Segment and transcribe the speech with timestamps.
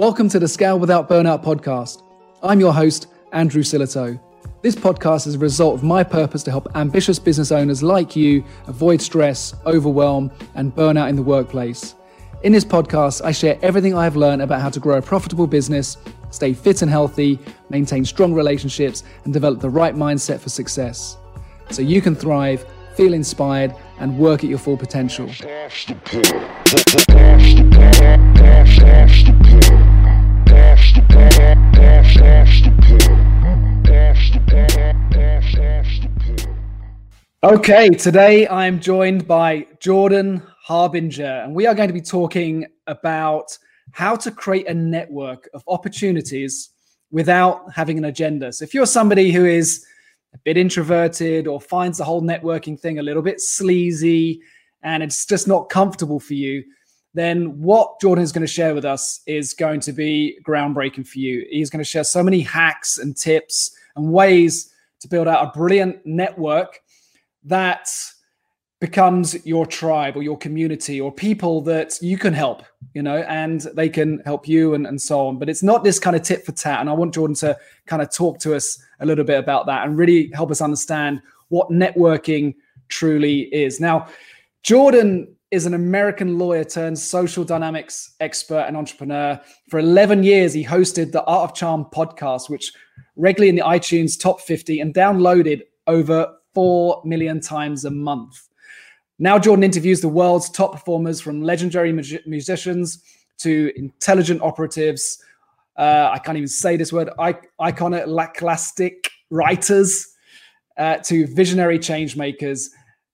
[0.00, 2.02] Welcome to the Scale Without Burnout podcast.
[2.42, 4.18] I'm your host, Andrew Sillitoe.
[4.62, 8.42] This podcast is a result of my purpose to help ambitious business owners like you
[8.66, 11.96] avoid stress, overwhelm, and burnout in the workplace.
[12.44, 15.98] In this podcast, I share everything I've learned about how to grow a profitable business,
[16.30, 17.38] stay fit and healthy,
[17.68, 21.18] maintain strong relationships, and develop the right mindset for success
[21.70, 22.64] so you can thrive,
[23.00, 25.24] feel inspired, and work at your full potential.
[37.42, 43.56] Okay, today I'm joined by Jordan Harbinger, and we are going to be talking about
[43.92, 46.68] how to create a network of opportunities
[47.10, 48.52] without having an agenda.
[48.52, 49.86] So, if you're somebody who is
[50.34, 54.40] a bit introverted or finds the whole networking thing a little bit sleazy
[54.82, 56.64] and it's just not comfortable for you,
[57.14, 61.18] then what Jordan is going to share with us is going to be groundbreaking for
[61.18, 61.44] you.
[61.50, 65.58] He's going to share so many hacks and tips and ways to build out a
[65.58, 66.78] brilliant network
[67.44, 67.88] that
[68.80, 72.62] becomes your tribe or your community or people that you can help,
[72.94, 75.38] you know, and they can help you and, and so on.
[75.38, 76.80] But it's not this kind of tit for tat.
[76.80, 79.86] And I want Jordan to kind of talk to us a little bit about that
[79.86, 82.54] and really help us understand what networking
[82.88, 83.80] truly is.
[83.80, 84.08] Now,
[84.62, 89.38] Jordan is an American lawyer turned social dynamics expert and entrepreneur.
[89.68, 92.72] For 11 years, he hosted the Art of Charm podcast, which
[93.16, 98.48] regularly in the iTunes top 50 and downloaded over 4 million times a month.
[99.22, 103.04] Now, Jordan interviews the world's top performers from legendary musicians
[103.40, 105.22] to intelligent operatives.
[105.76, 110.08] Uh, I can't even say this word, I- iconoclastic writers
[110.78, 112.70] uh, to visionary change makers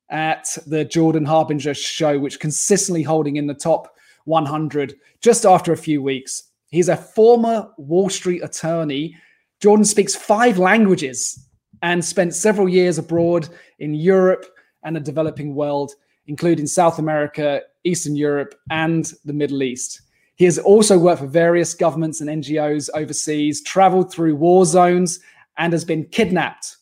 [0.08, 3.92] at the Jordan Harbinger show, which consistently holding in the top
[4.26, 6.44] 100 just after a few weeks.
[6.70, 9.16] He's a former Wall Street attorney.
[9.60, 11.48] Jordan speaks five languages
[11.82, 13.48] and spent several years abroad
[13.80, 14.46] in Europe
[14.86, 15.92] and a developing world,
[16.26, 20.00] including South America, Eastern Europe, and the Middle East.
[20.36, 25.20] He has also worked for various governments and NGOs overseas, traveled through war zones,
[25.58, 26.76] and has been kidnapped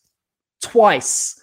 [0.61, 1.41] twice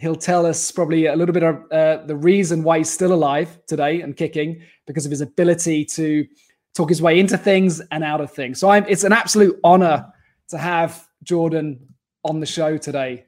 [0.00, 3.56] He'll tell us probably a little bit of uh, the reason why he's still alive
[3.68, 6.26] today and kicking because of his ability to
[6.74, 8.58] talk his way into things and out of things.
[8.58, 10.12] So I'm, it's an absolute honor
[10.48, 11.94] to have Jordan
[12.24, 13.26] on the show today.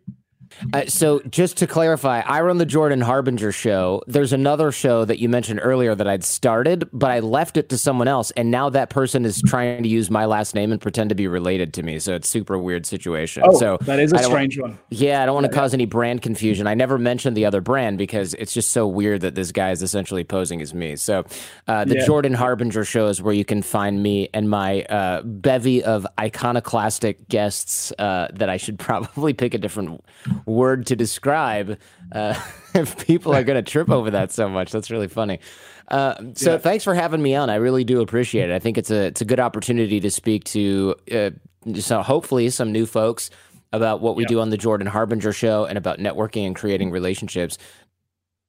[0.73, 4.03] Uh, so, just to clarify, I run the Jordan Harbinger show.
[4.07, 7.79] There's another show that you mentioned earlier that I'd started, but I left it to
[7.79, 11.11] someone else, and now that person is trying to use my last name and pretend
[11.11, 11.99] to be related to me.
[11.99, 13.43] So it's super weird situation.
[13.47, 14.79] Oh, so that is a strange one.
[14.91, 16.67] Yeah, I don't want to cause any brand confusion.
[16.67, 19.83] I never mentioned the other brand because it's just so weird that this guy is
[19.83, 20.97] essentially posing as me.
[20.97, 21.25] So,
[21.67, 22.07] uh, the yeah.
[22.07, 27.29] Jordan Harbinger show is where you can find me and my uh, bevy of iconoclastic
[27.29, 30.03] guests uh, that I should probably pick a different
[30.47, 31.79] word to describe
[32.13, 32.41] uh,
[32.75, 34.73] if people are going to trip over that so much.
[34.73, 35.41] That's really funny.
[35.89, 36.59] Uh, so yeah.
[36.59, 37.49] thanks for having me on.
[37.49, 38.55] I really do appreciate it.
[38.55, 41.31] I think it's a it's a good opportunity to speak to uh,
[41.77, 43.31] so hopefully some new folks
[43.73, 44.29] about what we yeah.
[44.29, 47.59] do on the Jordan Harbinger show and about networking and creating relationships.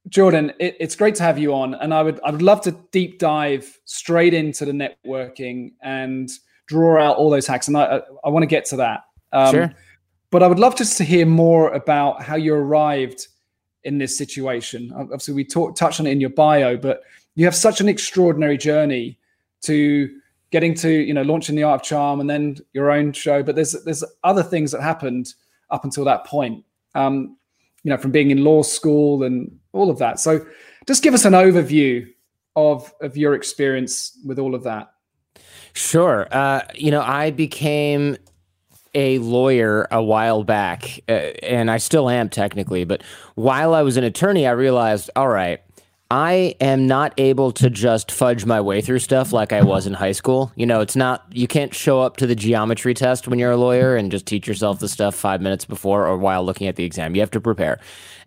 [0.08, 2.72] Jordan, it, it's great to have you on, and I would I would love to
[2.90, 6.30] deep dive straight into the networking and
[6.66, 9.02] draw out all those hacks, and I I, I want to get to that.
[9.32, 9.74] Um, sure.
[10.30, 13.26] But I would love just to hear more about how you arrived
[13.84, 14.92] in this situation.
[14.96, 17.02] Obviously, we talk, touched on it in your bio, but
[17.34, 19.18] you have such an extraordinary journey
[19.62, 20.08] to
[20.50, 23.42] getting to you know launching the art of charm and then your own show.
[23.42, 25.34] But there's there's other things that happened
[25.70, 26.64] up until that point.
[26.94, 27.36] Um,
[27.82, 30.20] you know, from being in law school and all of that.
[30.20, 30.44] So,
[30.86, 32.06] just give us an overview
[32.56, 34.92] of of your experience with all of that.
[35.72, 36.26] Sure.
[36.30, 38.16] Uh, you know, I became
[38.94, 43.02] a lawyer a while back, uh, and I still am technically, but
[43.34, 45.60] while I was an attorney, I realized, all right,
[46.12, 49.92] I am not able to just fudge my way through stuff like I was in
[49.92, 50.50] high school.
[50.56, 53.56] You know, it's not, you can't show up to the geometry test when you're a
[53.56, 56.84] lawyer and just teach yourself the stuff five minutes before or while looking at the
[56.84, 57.14] exam.
[57.14, 57.78] You have to prepare.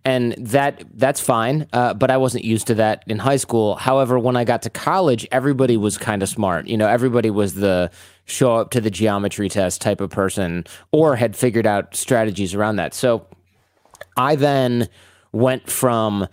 [0.05, 3.75] And that that's fine, uh, but I wasn't used to that in high school.
[3.75, 6.67] However, when I got to college, everybody was kind of smart.
[6.67, 7.89] You know, everybody was the
[8.25, 12.77] show up to the geometry test type of person or had figured out strategies around
[12.77, 12.93] that.
[12.93, 13.27] So
[14.17, 14.87] I then
[15.31, 16.27] went from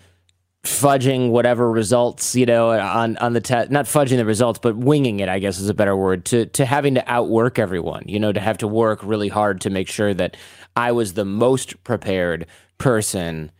[0.62, 5.20] fudging whatever results, you know, on on the test, not fudging the results, but winging
[5.20, 8.32] it, I guess is a better word, to to having to outwork everyone, you know,
[8.32, 10.36] to have to work really hard to make sure that
[10.76, 12.46] I was the most prepared
[12.78, 13.50] person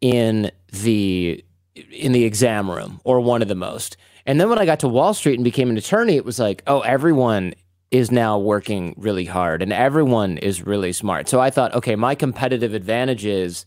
[0.00, 1.44] in the
[1.90, 3.96] in the exam room or one of the most.
[4.26, 6.62] And then when I got to Wall Street and became an attorney, it was like,
[6.66, 7.54] oh, everyone
[7.94, 11.28] is now working really hard and everyone is really smart.
[11.28, 13.66] So I thought, okay, my competitive advantages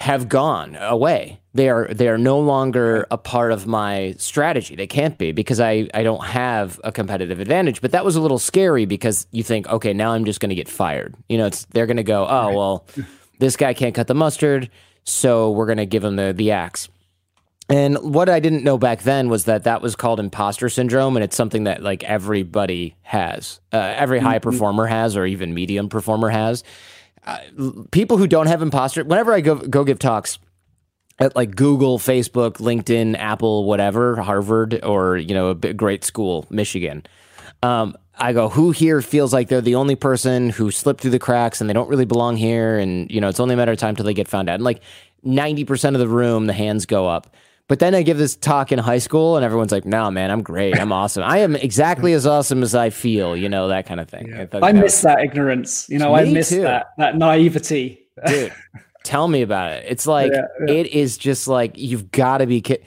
[0.00, 1.40] have gone away.
[1.54, 4.76] They are they are no longer a part of my strategy.
[4.76, 7.80] They can't be because I, I don't have a competitive advantage.
[7.80, 10.54] But that was a little scary because you think, okay, now I'm just going to
[10.54, 11.14] get fired.
[11.30, 12.86] You know, it's they're going to go, oh well,
[13.38, 14.68] this guy can't cut the mustard,
[15.04, 16.90] so we're going to give him the the axe.
[17.70, 21.24] And what I didn't know back then was that that was called imposter syndrome, and
[21.24, 24.50] it's something that like everybody has, uh, every high mm-hmm.
[24.50, 26.64] performer has, or even medium performer has.
[27.26, 27.38] Uh,
[27.90, 30.38] people who don't have imposter, whenever I go go give talks
[31.18, 37.04] at like Google, Facebook, LinkedIn, Apple, whatever, Harvard, or you know a great school, Michigan.
[37.62, 41.18] Um, I go, who here feels like they're the only person who slipped through the
[41.18, 43.78] cracks and they don't really belong here, and you know it's only a matter of
[43.78, 44.54] time till they get found out.
[44.54, 44.80] And like
[45.22, 47.36] ninety percent of the room, the hands go up.
[47.68, 50.42] But then I give this talk in high school, and everyone's like, "No, man, I'm
[50.42, 50.78] great.
[50.78, 51.22] I'm awesome.
[51.22, 54.28] I am exactly as awesome as I feel." You know that kind of thing.
[54.28, 54.46] Yeah.
[54.54, 55.86] I, I miss that ignorance.
[55.90, 56.62] You know, I miss too.
[56.62, 58.00] that that naivety.
[58.26, 58.54] Dude,
[59.04, 59.84] tell me about it.
[59.86, 60.74] It's like yeah, yeah.
[60.74, 62.62] it is just like you've got to be.
[62.62, 62.78] Ki-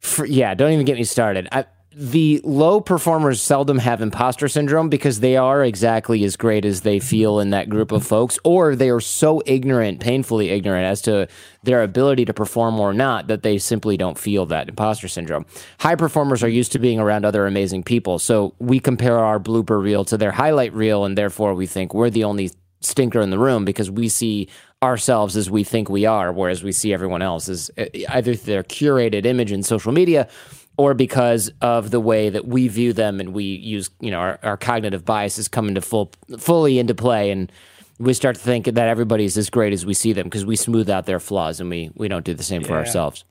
[0.00, 1.48] for, yeah, don't even get me started.
[1.52, 6.80] I, the low performers seldom have imposter syndrome because they are exactly as great as
[6.80, 11.02] they feel in that group of folks, or they are so ignorant, painfully ignorant as
[11.02, 11.28] to
[11.62, 15.44] their ability to perform or not that they simply don't feel that imposter syndrome.
[15.78, 18.18] High performers are used to being around other amazing people.
[18.18, 22.10] So we compare our blooper reel to their highlight reel, and therefore we think we're
[22.10, 22.50] the only
[22.80, 24.48] stinker in the room because we see
[24.82, 28.64] ourselves as we think we are, whereas we see everyone else as eh, either their
[28.64, 30.28] curated image in social media
[30.76, 34.38] or because of the way that we view them and we use, you know, our,
[34.42, 37.52] our cognitive biases come into full, fully into play and
[37.98, 40.88] we start to think that everybody's as great as we see them because we smooth
[40.88, 42.68] out their flaws and we, we don't do the same yeah.
[42.68, 43.24] for ourselves.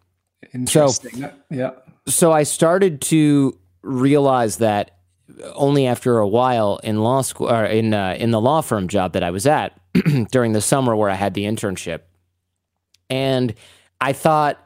[0.54, 1.22] Interesting.
[1.22, 1.72] So, yeah.
[2.08, 4.98] So I started to realize that
[5.54, 9.14] only after a while in law school or in uh, in the law firm job
[9.14, 9.80] that I was at
[10.32, 12.02] during the summer where I had the internship,
[13.10, 13.54] and
[14.00, 14.58] I thought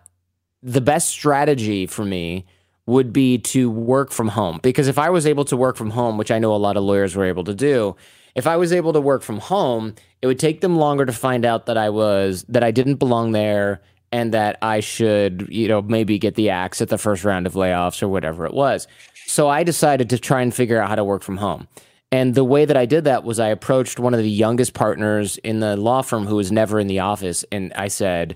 [0.64, 2.46] the best strategy for me
[2.88, 4.60] would be to work from home.
[4.62, 6.84] Because if I was able to work from home, which I know a lot of
[6.84, 7.96] lawyers were able to do,
[8.36, 11.46] if I was able to work from home, it would take them longer to find
[11.46, 15.82] out that I was that I didn't belong there and that I should, you know,
[15.82, 18.88] maybe get the axe at the first round of layoffs or whatever it was.
[19.26, 21.68] So I decided to try and figure out how to work from home.
[22.12, 25.38] And the way that I did that was I approached one of the youngest partners
[25.38, 28.36] in the law firm who was never in the office and I said,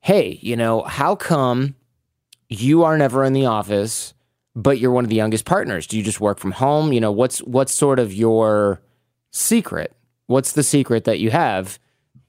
[0.00, 1.74] "Hey, you know, how come
[2.62, 4.14] you are never in the office,
[4.54, 5.86] but you're one of the youngest partners.
[5.86, 6.92] Do you just work from home?
[6.92, 8.80] You know, what's what's sort of your
[9.30, 9.94] secret?
[10.26, 11.78] What's the secret that you have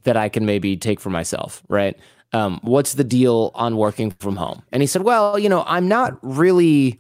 [0.03, 1.97] that I can maybe take for myself, right?
[2.33, 4.63] Um, what's the deal on working from home?
[4.71, 6.99] And he said, Well, you know, I'm not really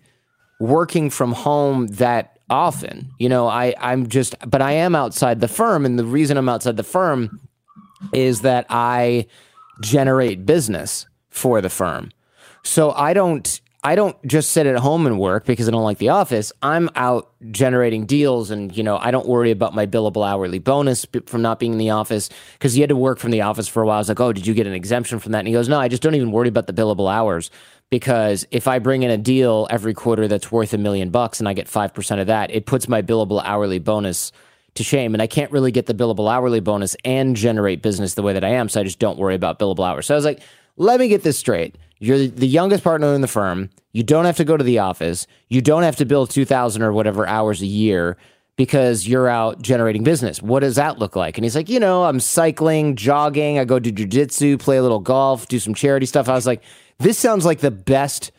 [0.59, 3.11] working from home that often.
[3.19, 5.85] You know, I, I'm just, but I am outside the firm.
[5.85, 7.39] And the reason I'm outside the firm
[8.13, 9.27] is that I
[9.81, 12.11] generate business for the firm.
[12.65, 15.99] So I don't I don't just sit at home and work because I don't like
[15.99, 16.51] the office.
[16.63, 21.05] I'm out generating deals and, you know, I don't worry about my billable hourly bonus
[21.27, 23.83] from not being in the office because he had to work from the office for
[23.83, 23.97] a while.
[23.97, 25.39] I was like, oh, did you get an exemption from that?
[25.39, 27.51] And he goes, no, I just don't even worry about the billable hours
[27.91, 31.47] because if I bring in a deal every quarter that's worth a million bucks and
[31.47, 34.31] I get 5% of that, it puts my billable hourly bonus
[34.73, 35.13] to shame.
[35.13, 38.43] And I can't really get the billable hourly bonus and generate business the way that
[38.43, 38.67] I am.
[38.67, 40.07] So I just don't worry about billable hours.
[40.07, 40.41] So I was like,
[40.75, 41.75] let me get this straight.
[41.99, 43.69] You're the youngest partner in the firm.
[43.93, 45.27] You don't have to go to the office.
[45.47, 48.17] You don't have to bill 2000 or whatever hours a year
[48.57, 50.41] because you're out generating business.
[50.41, 51.37] What does that look like?
[51.37, 54.99] And he's like, you know, I'm cycling, jogging, I go do jujitsu, play a little
[54.99, 56.29] golf, do some charity stuff.
[56.29, 56.63] I was like,
[56.99, 58.31] this sounds like the best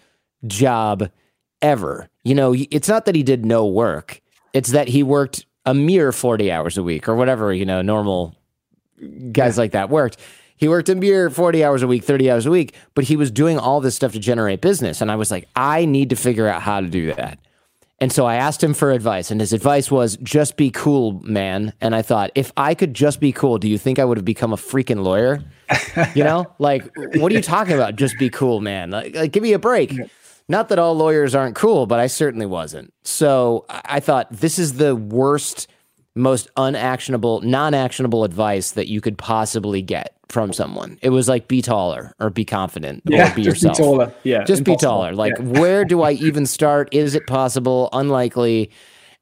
[0.47, 1.11] job
[1.61, 2.09] ever.
[2.25, 4.21] You know, it's not that he did no work,
[4.53, 8.37] it's that he worked a mere 40 hours a week or whatever, you know, normal
[9.33, 9.63] guys yeah.
[9.63, 10.19] like that worked.
[10.57, 13.31] He worked in beer 40 hours a week, 30 hours a week, but he was
[13.31, 15.01] doing all this stuff to generate business.
[15.01, 17.39] And I was like, I need to figure out how to do that.
[17.99, 21.73] And so I asked him for advice, and his advice was just be cool, man.
[21.81, 24.25] And I thought, if I could just be cool, do you think I would have
[24.25, 25.43] become a freaking lawyer?
[26.15, 27.97] You know, like, what are you talking about?
[27.97, 28.91] Just be cool, man.
[28.91, 29.95] Like, like give me a break.
[30.47, 32.93] Not that all lawyers aren't cool, but I certainly wasn't.
[33.03, 35.67] So I thought this is the worst,
[36.17, 40.99] most unactionable, non actionable advice that you could possibly get from someone.
[41.03, 43.77] It was like be taller or be confident yeah, or be just yourself.
[43.77, 44.15] Be taller.
[44.25, 44.45] Yeah.
[44.45, 44.75] Just impossible.
[44.75, 45.15] be taller.
[45.15, 45.61] Like yeah.
[45.61, 46.89] where do I even start?
[46.93, 47.89] Is it possible?
[47.93, 48.71] Unlikely.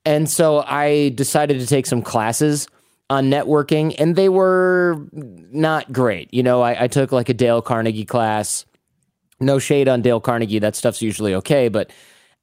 [0.06, 2.68] And so I decided to take some classes
[3.10, 6.32] on networking and they were not great.
[6.32, 8.64] You know, I, I took like a Dale Carnegie class.
[9.40, 10.60] No shade on Dale Carnegie.
[10.60, 11.90] That stuff's usually okay, but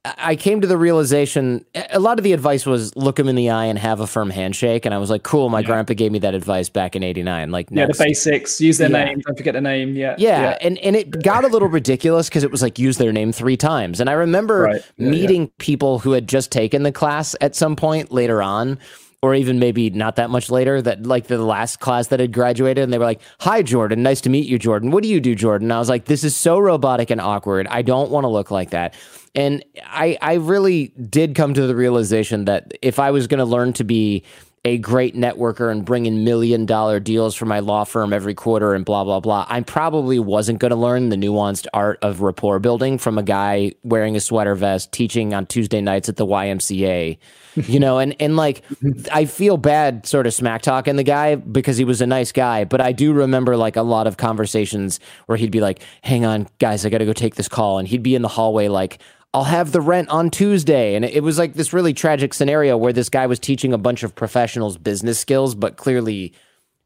[0.04, 3.50] I came to the realization a lot of the advice was look him in the
[3.50, 4.84] eye and have a firm handshake.
[4.84, 5.66] And I was like, cool, my yeah.
[5.66, 7.52] grandpa gave me that advice back in 89.
[7.52, 7.78] Like, next.
[7.78, 9.04] yeah, the basics, use their yeah.
[9.04, 9.94] name, don't forget the name.
[9.94, 10.16] Yeah.
[10.18, 10.40] Yeah.
[10.40, 10.58] yeah.
[10.60, 13.56] And, and it got a little ridiculous because it was like, use their name three
[13.56, 14.00] times.
[14.00, 14.82] And I remember right.
[14.98, 18.80] meeting people who had just taken the class at some point later on
[19.22, 22.82] or even maybe not that much later that like the last class that had graduated
[22.82, 25.34] and they were like hi jordan nice to meet you jordan what do you do
[25.34, 28.28] jordan and i was like this is so robotic and awkward i don't want to
[28.28, 28.94] look like that
[29.34, 33.44] and i i really did come to the realization that if i was going to
[33.44, 34.22] learn to be
[34.64, 38.74] a great networker and bring in million dollar deals for my law firm every quarter
[38.74, 42.58] and blah blah blah i probably wasn't going to learn the nuanced art of rapport
[42.58, 47.18] building from a guy wearing a sweater vest teaching on tuesday nights at the ymca
[47.54, 47.98] you know?
[47.98, 48.62] And and like
[49.12, 52.64] i feel bad sort of smack talking the guy because he was a nice guy
[52.64, 56.46] but i do remember like a lot of conversations where he'd be like hang on
[56.58, 59.00] guys i gotta go take this call and he'd be in the hallway like
[59.34, 60.94] I'll have the rent on Tuesday.
[60.94, 64.02] And it was like this really tragic scenario where this guy was teaching a bunch
[64.02, 66.34] of professionals business skills, but clearly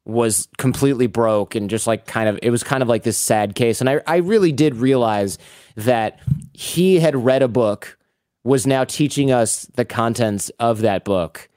[0.05, 3.55] was completely broke and just like kind of, it was kind of like this sad
[3.55, 3.81] case.
[3.81, 5.37] And I, I really did realize
[5.75, 6.19] that
[6.53, 7.97] he had read a book,
[8.45, 11.49] was now teaching us the contents of that book.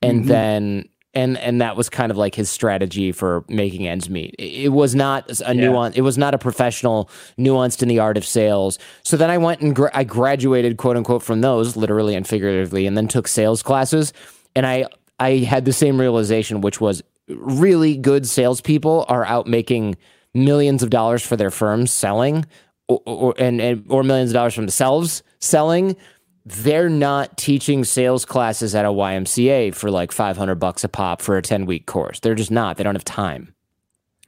[0.00, 0.28] And mm-hmm.
[0.28, 4.34] then and and that was kind of like his strategy for making ends meet.
[4.38, 5.62] It was not a yeah.
[5.62, 5.96] nuance.
[5.96, 8.78] It was not a professional, nuanced in the art of sales.
[9.02, 12.86] So then I went and gra- I graduated, quote unquote, from those, literally and figuratively,
[12.86, 14.12] and then took sales classes.
[14.54, 14.86] And I
[15.18, 19.96] I had the same realization, which was really good salespeople are out making
[20.34, 22.44] millions of dollars for their firms selling,
[22.88, 25.96] or, or and, and or millions of dollars from themselves selling
[26.46, 31.36] they're not teaching sales classes at a YMCA for like 500 bucks a pop for
[31.36, 32.20] a 10 week course.
[32.20, 32.76] They're just not.
[32.76, 33.52] They don't have time.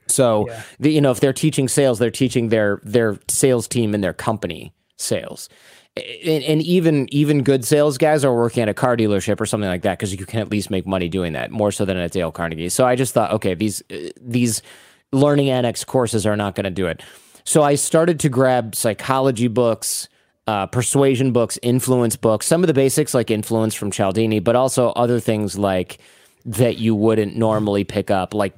[0.07, 0.63] So, yeah.
[0.79, 4.13] the, you know, if they're teaching sales, they're teaching their their sales team and their
[4.13, 5.47] company sales.
[5.95, 9.69] And, and even even good sales guys are working at a car dealership or something
[9.69, 12.11] like that because you can at least make money doing that more so than at
[12.11, 12.69] Dale Carnegie.
[12.69, 14.61] So I just thought, okay, these uh, these
[15.13, 17.01] learning annex courses are not going to do it.
[17.45, 20.09] So I started to grab psychology books
[20.49, 24.89] uh, persuasion books, influence books, some of the basics like influence from Cialdini, but also
[24.93, 25.99] other things like
[26.43, 28.55] that you wouldn't normally pick up, like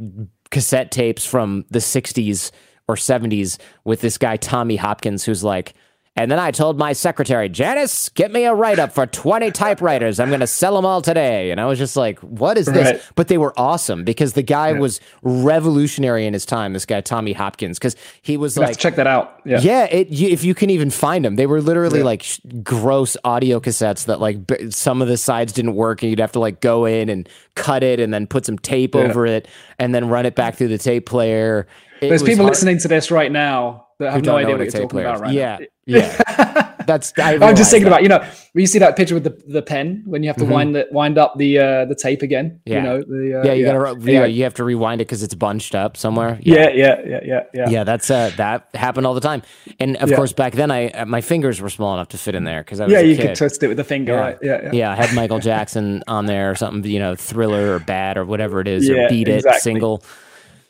[0.51, 2.51] cassette tapes from the 60s
[2.87, 5.73] or 70s with this guy, Tommy Hopkins, who's like,
[6.17, 10.19] and then I told my secretary, Janice, get me a write up for 20 typewriters.
[10.19, 11.51] I'm going to sell them all today.
[11.51, 12.91] And I was just like, what is this?
[12.91, 13.01] Right.
[13.15, 14.79] But they were awesome because the guy yeah.
[14.79, 19.07] was revolutionary in his time, this guy, Tommy Hopkins, because he was like, check that
[19.07, 19.39] out.
[19.45, 19.61] Yeah.
[19.61, 19.85] Yeah.
[19.85, 22.05] It, if you can even find them, they were literally yeah.
[22.05, 22.25] like
[22.61, 24.37] gross audio cassettes that like
[24.69, 27.83] some of the sides didn't work and you'd have to like go in and cut
[27.83, 29.47] it and then put some tape over it
[29.79, 31.67] and then run it back through the tape player.
[32.01, 32.51] It There's people hard.
[32.51, 35.09] listening to this right now that have no idea what, you're talking players.
[35.09, 35.57] about right yeah.
[35.59, 35.65] now.
[35.87, 36.75] Yeah.
[36.85, 38.01] That's I am just thinking that.
[38.01, 40.37] about, you know, when you see that picture with the, the pen when you have
[40.37, 40.53] to mm-hmm.
[40.53, 42.61] wind the, wind up the uh, the tape again.
[42.65, 42.77] Yeah.
[42.77, 43.73] You know, the, uh, yeah, you yeah.
[43.73, 46.39] gotta yeah, you have to rewind it because it's bunched up somewhere.
[46.41, 46.69] Yeah.
[46.69, 47.69] yeah, yeah, yeah, yeah, yeah.
[47.69, 49.41] Yeah, that's uh that happened all the time.
[49.79, 52.43] And of course back then I uh, my fingers were small enough to fit in
[52.43, 53.27] there because I was Yeah, you kid.
[53.27, 54.19] could twist it with the finger, yeah.
[54.19, 54.37] right?
[54.41, 54.71] Yeah, yeah.
[54.71, 58.25] Yeah, I had Michael Jackson on there or something, you know, thriller or bad or
[58.25, 59.57] whatever it is, or beat exactly.
[59.57, 60.03] it single.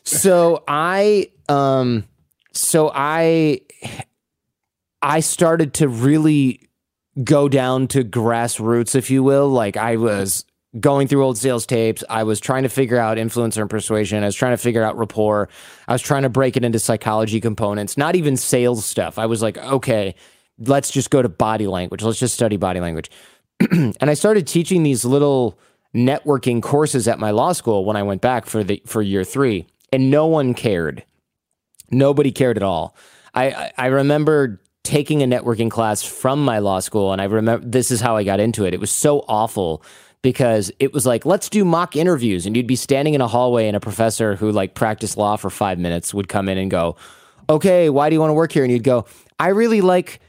[0.04, 2.04] So I um
[2.52, 3.60] so I
[5.00, 6.68] I started to really
[7.22, 9.48] go down to grassroots, if you will.
[9.48, 10.44] Like I was
[10.80, 12.02] going through old sales tapes.
[12.08, 14.22] I was trying to figure out influencer and persuasion.
[14.22, 15.48] I was trying to figure out rapport.
[15.86, 19.18] I was trying to break it into psychology components, not even sales stuff.
[19.18, 20.14] I was like, okay,
[20.58, 22.02] let's just go to body language.
[22.02, 23.10] Let's just study body language.
[23.70, 25.58] and I started teaching these little
[25.94, 29.66] networking courses at my law school when I went back for the for year 3
[29.92, 31.04] and no one cared.
[31.92, 32.96] Nobody cared at all.
[33.34, 37.12] I I remember taking a networking class from my law school.
[37.12, 38.74] And I remember this is how I got into it.
[38.74, 39.82] It was so awful
[40.22, 42.46] because it was like, let's do mock interviews.
[42.46, 45.50] And you'd be standing in a hallway, and a professor who like practiced law for
[45.50, 46.96] five minutes would come in and go,
[47.48, 48.62] okay, why do you want to work here?
[48.62, 49.04] And you'd go,
[49.38, 50.20] I really like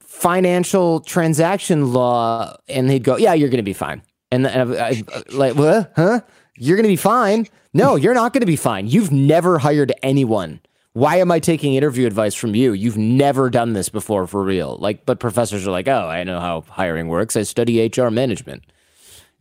[0.00, 2.56] financial transaction law.
[2.68, 4.02] And he'd go, yeah, you're going to be fine.
[4.30, 5.92] And, and I, I, like, what?
[5.96, 6.20] Huh?
[6.56, 7.48] You're going to be fine?
[7.74, 8.86] No, you're not going to be fine.
[8.86, 10.60] You've never hired anyone
[10.94, 12.72] why am I taking interview advice from you?
[12.72, 14.76] You've never done this before for real.
[14.76, 17.34] Like, but professors are like, oh, I know how hiring works.
[17.34, 18.62] I study HR management.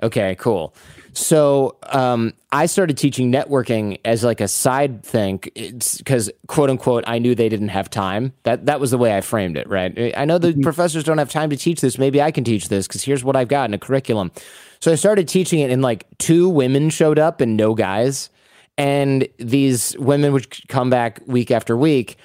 [0.01, 0.73] Okay, cool.
[1.13, 7.19] So um, I started teaching networking as like a side thing because quote unquote I
[7.19, 8.33] knew they didn't have time.
[8.43, 10.13] That that was the way I framed it, right?
[10.17, 10.61] I know the mm-hmm.
[10.61, 11.97] professors don't have time to teach this.
[11.97, 14.31] Maybe I can teach this because here's what I've got in a curriculum.
[14.79, 18.29] So I started teaching it, and like two women showed up and no guys
[18.81, 22.17] and these women would come back week after week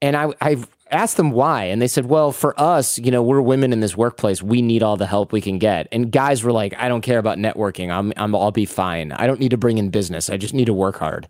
[0.00, 3.40] and I, I asked them why, and they said, "Well, for us, you know, we're
[3.40, 4.42] women in this workplace.
[4.42, 7.18] We need all the help we can get." And guys were like, "I don't care
[7.18, 7.90] about networking.
[7.90, 9.12] I'm, I'm, I'll be fine.
[9.12, 10.28] I don't need to bring in business.
[10.28, 11.28] I just need to work hard."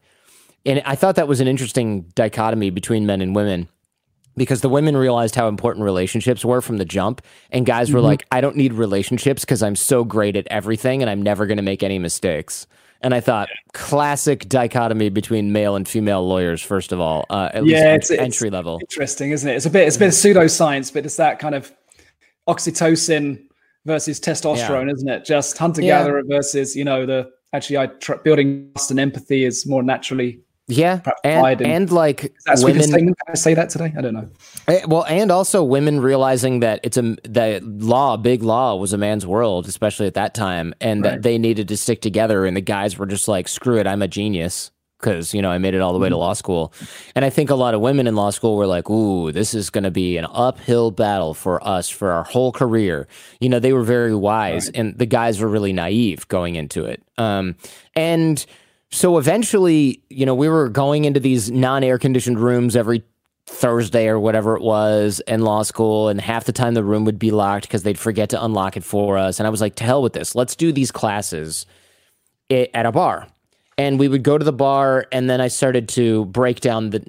[0.66, 3.68] And I thought that was an interesting dichotomy between men and women
[4.36, 8.06] because the women realized how important relationships were from the jump and guys were mm-hmm.
[8.06, 11.56] like i don't need relationships because i'm so great at everything and i'm never going
[11.56, 12.66] to make any mistakes
[13.04, 17.64] and i thought classic dichotomy between male and female lawyers first of all uh, at
[17.64, 20.08] yeah, least it's, entry it's level interesting isn't it it's a bit it's a bit
[20.08, 21.72] of pseudoscience but it's that kind of
[22.48, 23.40] oxytocin
[23.84, 24.92] versus testosterone yeah.
[24.92, 26.36] isn't it just hunter gatherer yeah.
[26.36, 31.00] versus you know the actually i tr- building trust and empathy is more naturally yeah,
[31.22, 33.92] and, and like women Can I say that today?
[33.98, 34.30] I don't know.
[34.66, 38.98] Eh, well, and also women realizing that it's a that law, big law, was a
[38.98, 41.10] man's world, especially at that time, and right.
[41.10, 42.46] that they needed to stick together.
[42.46, 45.58] And the guys were just like, "Screw it, I'm a genius." Because you know I
[45.58, 46.20] made it all the way to mm-hmm.
[46.20, 46.72] law school,
[47.14, 49.68] and I think a lot of women in law school were like, "Ooh, this is
[49.68, 53.06] going to be an uphill battle for us for our whole career."
[53.38, 54.76] You know, they were very wise, right.
[54.76, 57.02] and the guys were really naive going into it.
[57.18, 57.56] Um,
[57.94, 58.46] and
[58.94, 63.02] so eventually, you know, we were going into these non air conditioned rooms every
[63.46, 67.18] Thursday or whatever it was in law school, and half the time the room would
[67.18, 69.40] be locked because they'd forget to unlock it for us.
[69.40, 70.36] And I was like, to hell with this.
[70.36, 71.66] Let's do these classes
[72.50, 73.26] at a bar.
[73.76, 77.00] And we would go to the bar, and then I started to break down the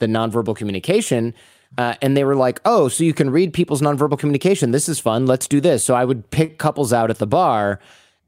[0.00, 1.34] the nonverbal communication.
[1.76, 4.72] Uh, and they were like, "Oh, so you can read people's nonverbal communication?
[4.72, 5.26] This is fun.
[5.26, 7.78] Let's do this." So I would pick couples out at the bar,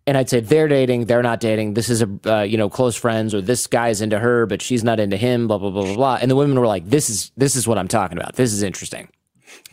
[0.06, 1.74] and I'd say they're dating, they're not dating.
[1.74, 4.82] This is a uh, you know close friends, or this guy's into her, but she's
[4.82, 5.46] not into him.
[5.46, 6.18] Blah blah blah blah blah.
[6.20, 8.36] And the women were like, "This is this is what I'm talking about.
[8.36, 9.08] This is interesting."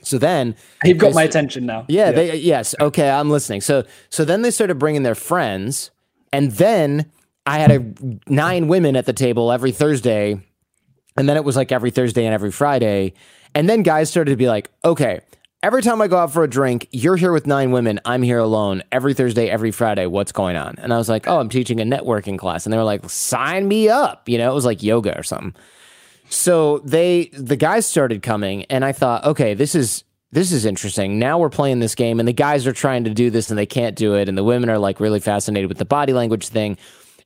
[0.01, 1.85] So then you've got my attention now.
[1.87, 2.11] Yeah, yeah.
[2.11, 3.61] They, yes, okay, I'm listening.
[3.61, 5.91] So so then they started bringing their friends,
[6.31, 7.11] and then
[7.45, 7.85] I had a,
[8.27, 10.39] nine women at the table every Thursday,
[11.17, 13.13] and then it was like every Thursday and every Friday,
[13.55, 15.21] and then guys started to be like, "Okay."
[15.67, 17.99] Every time I go out for a drink, you're here with nine women.
[18.05, 20.05] I'm here alone every Thursday, every Friday.
[20.05, 20.75] What's going on?
[20.77, 22.65] And I was like, oh, I'm teaching a networking class.
[22.65, 24.29] And they were like, sign me up.
[24.29, 25.53] You know, it was like yoga or something.
[26.29, 31.19] So they, the guys started coming, and I thought, okay, this is this is interesting.
[31.19, 33.65] Now we're playing this game, and the guys are trying to do this and they
[33.65, 36.77] can't do it, and the women are like really fascinated with the body language thing,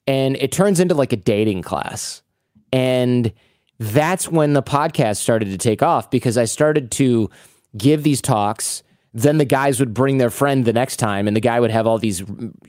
[0.07, 2.23] and it turns into like a dating class,
[2.73, 3.33] and
[3.77, 7.29] that's when the podcast started to take off because I started to
[7.77, 8.83] give these talks.
[9.13, 11.85] Then the guys would bring their friend the next time, and the guy would have
[11.85, 12.23] all these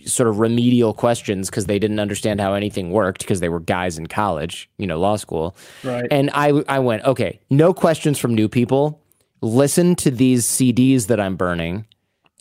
[0.05, 3.97] sort of remedial questions because they didn't understand how anything worked because they were guys
[3.97, 5.55] in college, you know, law school.
[5.85, 6.07] Right.
[6.11, 9.01] And I, I went, okay, no questions from new people.
[9.41, 11.87] Listen to these CDs that I'm burning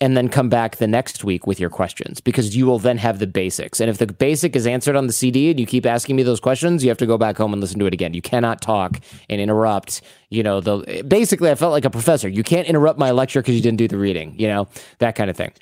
[0.02, 3.20] and then come back the next week with your questions because you will then have
[3.20, 3.78] the basics.
[3.78, 6.40] And if the basic is answered on the CD and you keep asking me those
[6.40, 8.12] questions, you have to go back home and listen to it again.
[8.12, 8.98] You cannot talk
[9.30, 10.02] and interrupt.
[10.28, 12.28] You know, the basically, I felt like a professor.
[12.28, 14.34] You can't interrupt my lecture because you didn't do the reading.
[14.36, 15.52] You know, that kind of thing.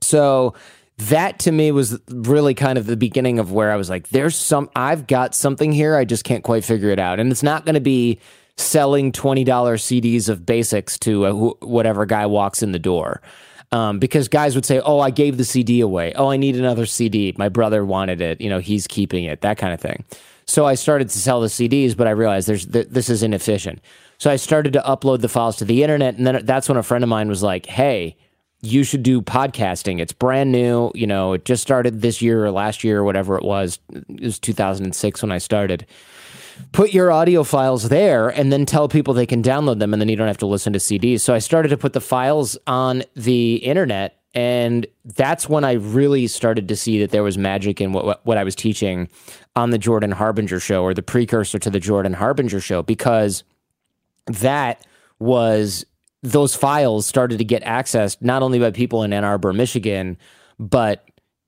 [0.00, 0.54] So
[0.98, 4.36] that to me was really kind of the beginning of where I was like, there's
[4.36, 5.96] some, I've got something here.
[5.96, 7.18] I just can't quite figure it out.
[7.18, 8.20] And it's not going to be
[8.58, 11.34] selling $20 CDs of basics to a,
[11.66, 13.20] whatever guy walks in the door
[13.76, 16.14] um, because guys would say, "Oh, I gave the CD away.
[16.14, 17.34] Oh, I need another CD.
[17.36, 18.40] My brother wanted it.
[18.40, 19.42] You know, he's keeping it.
[19.42, 20.04] That kind of thing."
[20.46, 23.80] So I started to sell the CDs, but I realized there's th- this is inefficient.
[24.18, 26.82] So I started to upload the files to the internet, and then that's when a
[26.82, 28.16] friend of mine was like, "Hey."
[28.62, 30.00] You should do podcasting.
[30.00, 30.90] It's brand new.
[30.94, 33.78] You know, it just started this year or last year or whatever it was.
[33.92, 35.86] It was 2006 when I started
[36.72, 40.08] put your audio files there and then tell people they can download them and then
[40.08, 41.20] you don't have to listen to CDs.
[41.20, 46.26] So I started to put the files on the internet and that's when I really
[46.26, 49.08] started to see that there was magic in what, what I was teaching
[49.56, 53.44] on the Jordan Harbinger show or the precursor to the Jordan Harbinger show because
[54.26, 54.86] that
[55.18, 55.86] was
[56.22, 60.18] those files started to get accessed not only by people in Ann Arbor, Michigan,
[60.58, 61.05] but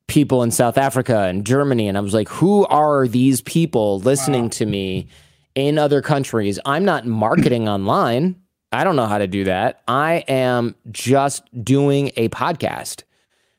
[0.09, 1.87] people in South Africa and Germany.
[1.87, 4.49] And I was like, who are these people listening wow.
[4.49, 5.07] to me
[5.55, 6.59] in other countries?
[6.65, 8.37] I'm not marketing online.
[8.73, 9.83] I don't know how to do that.
[9.87, 13.05] I am just doing a podcast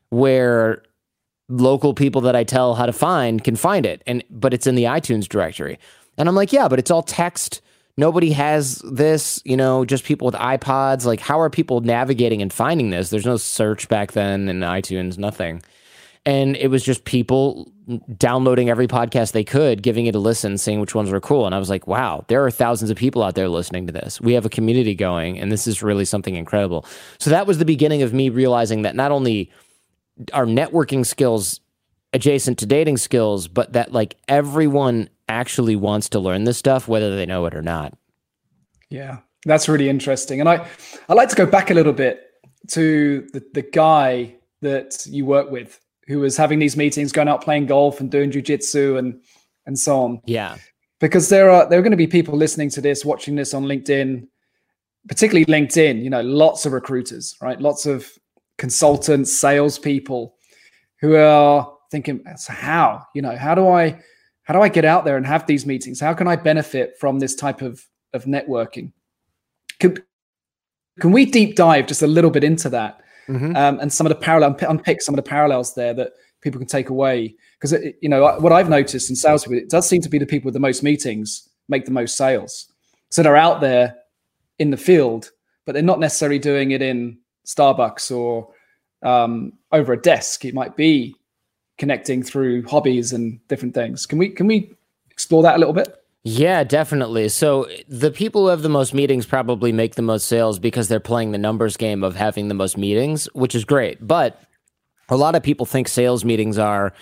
[0.10, 0.84] where
[1.48, 4.04] local people that I tell how to find can find it.
[4.06, 5.80] And but it's in the iTunes directory.
[6.18, 7.62] And I'm like, yeah, but it's all text.
[7.98, 11.06] Nobody has this, you know, just people with iPods.
[11.06, 13.10] Like, how are people navigating and finding this?
[13.10, 15.62] There's no search back then in iTunes, nothing
[16.26, 17.72] and it was just people
[18.18, 21.46] downloading every podcast they could, giving it a listen, seeing which ones were cool.
[21.46, 24.22] And I was like, wow, there are thousands of people out there listening to this.
[24.22, 26.86] We have a community going, and this is really something incredible.
[27.20, 29.52] So that was the beginning of me realizing that not only
[30.34, 31.62] are networking skills
[32.14, 37.16] adjacent to dating skills, but that like everyone actually wants to learn this stuff, whether
[37.16, 37.98] they know it or not.
[38.90, 39.20] Yeah.
[39.46, 40.40] That's really interesting.
[40.40, 40.68] And I,
[41.08, 42.26] I'd like to go back a little bit
[42.70, 47.44] to the, the guy that you work with who was having these meetings, going out
[47.44, 49.22] playing golf and doing jujitsu and
[49.66, 50.22] and so on.
[50.26, 50.58] Yeah.
[51.00, 53.64] Because there are there are going to be people listening to this, watching this on
[53.64, 54.28] LinkedIn,
[55.08, 57.62] particularly LinkedIn, you know, lots of recruiters, right?
[57.62, 58.12] Lots of
[58.58, 60.36] consultants, salespeople
[61.00, 64.02] who are thinking, so how, you know, how do I
[64.44, 66.00] how do I get out there and have these meetings?
[66.00, 68.94] How can I benefit from this type of of networking?
[69.80, 70.04] Can,
[71.00, 73.56] can we deep dive just a little bit into that mm-hmm.
[73.56, 76.68] um, and some of the parallel, unpick some of the parallels there that people can
[76.68, 77.36] take away?
[77.60, 80.48] Because you know what I've noticed in sales, it does seem to be the people
[80.48, 82.72] with the most meetings make the most sales.
[83.10, 83.96] So they're out there
[84.58, 85.32] in the field,
[85.66, 88.50] but they're not necessarily doing it in Starbucks or
[89.04, 90.46] um, over a desk.
[90.46, 91.16] It might be
[91.78, 94.06] connecting through hobbies and different things.
[94.06, 94.74] Can we can we
[95.10, 95.96] explore that a little bit?
[96.24, 97.30] Yeah, definitely.
[97.30, 101.00] So the people who have the most meetings probably make the most sales because they're
[101.00, 104.06] playing the numbers game of having the most meetings, which is great.
[104.06, 104.42] But
[105.08, 106.94] a lot of people think sales meetings are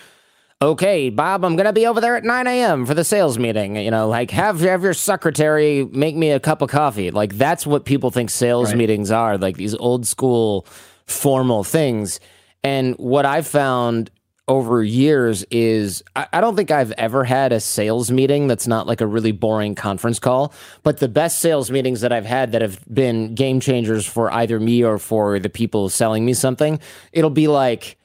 [0.62, 2.86] okay, Bob, I'm gonna be over there at 9 a.m.
[2.86, 3.76] for the sales meeting.
[3.76, 7.12] You know, like have have your secretary make me a cup of coffee.
[7.12, 8.78] Like that's what people think sales right.
[8.78, 10.66] meetings are, like these old school
[11.06, 12.20] formal things.
[12.64, 14.12] And what I've found
[14.48, 18.88] over years is I, I, don't think I've ever had a sales meeting that's not
[18.88, 20.54] like a really boring conference call.
[20.84, 24.60] But the best sales meetings that I've had that have been game changers for either
[24.60, 26.80] me or for the people selling me something,
[27.12, 27.98] it'll be like,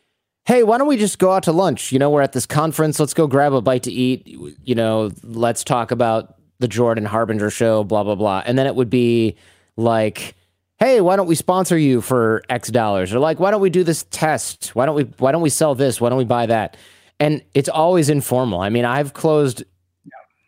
[0.45, 1.93] hey, why don't we just go out to lunch?
[1.93, 2.99] You know, we're at this conference.
[2.99, 4.27] Let's go grab a bite to eat.
[4.27, 8.43] You know, let's talk about the Jordan Harbinger show, blah, blah, blah.
[8.45, 9.37] And then it would be
[9.77, 10.35] like,
[10.79, 13.15] hey, why don't we sponsor you for X dollars?
[13.15, 14.75] Or like, why don't we do this test?
[14.75, 16.01] Why don't we why don't we sell this?
[16.01, 16.77] Why don't we buy that?
[17.21, 18.61] And it's always informal.
[18.61, 19.65] I mean, I've closed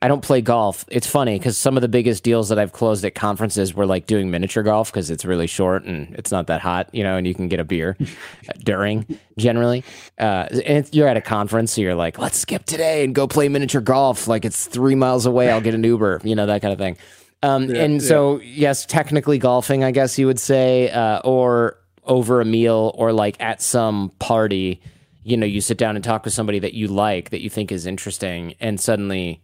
[0.04, 0.84] I don't play golf.
[0.88, 4.04] It's funny because some of the biggest deals that I've closed at conferences were like
[4.04, 7.26] doing miniature golf because it's really short and it's not that hot, you know, and
[7.26, 7.96] you can get a beer
[8.64, 9.82] during generally.
[10.18, 13.48] Uh, and you're at a conference, so you're like, let's skip today and go play
[13.48, 14.28] miniature golf.
[14.28, 15.50] Like it's three miles away.
[15.50, 16.98] I'll get an Uber, you know, that kind of thing.
[17.44, 18.08] Um, yeah, and yeah.
[18.08, 23.12] so, yes, technically golfing, I guess you would say, uh, or over a meal, or
[23.12, 24.80] like at some party,
[25.22, 27.70] you know, you sit down and talk with somebody that you like, that you think
[27.70, 29.42] is interesting, and suddenly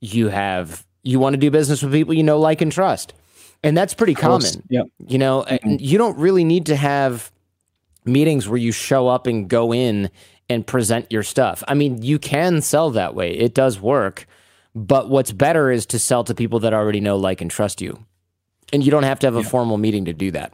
[0.00, 3.14] you have you want to do business with people you know, like, and trust,
[3.62, 4.62] and that's pretty common.
[4.68, 5.76] Yeah, you know, mm-hmm.
[5.78, 7.32] you don't really need to have
[8.04, 10.10] meetings where you show up and go in
[10.50, 11.62] and present your stuff.
[11.66, 14.26] I mean, you can sell that way; it does work
[14.74, 18.04] but what's better is to sell to people that already know, like, and trust you.
[18.72, 19.48] And you don't have to have a yeah.
[19.48, 20.52] formal meeting to do that.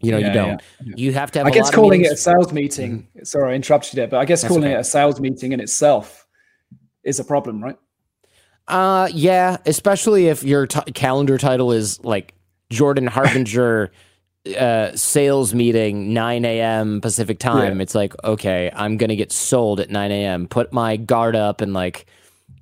[0.00, 0.62] You know, yeah, you don't.
[0.84, 1.46] Yeah, you have to have.
[1.46, 3.02] I guess calling it a sales meeting.
[3.16, 3.24] Mm-hmm.
[3.24, 4.74] Sorry, I interrupted you there, but I guess That's calling okay.
[4.74, 6.26] it a sales meeting in itself
[7.04, 7.78] is a problem, right?
[8.68, 12.34] Uh, yeah, especially if your t- calendar title is like
[12.70, 13.92] Jordan Harbinger.
[14.58, 17.00] uh, sales meeting 9 a.m.
[17.00, 17.80] Pacific time.
[17.80, 20.48] It's like, okay, I'm gonna get sold at 9 a.m.
[20.48, 22.06] Put my guard up and like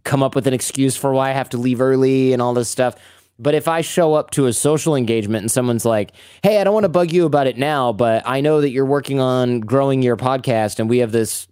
[0.04, 2.68] come up with an excuse for why I have to leave early and all this
[2.68, 2.96] stuff.
[3.38, 6.74] But if I show up to a social engagement and someone's like, hey, I don't
[6.74, 10.02] want to bug you about it now, but I know that you're working on growing
[10.02, 11.48] your podcast and we have this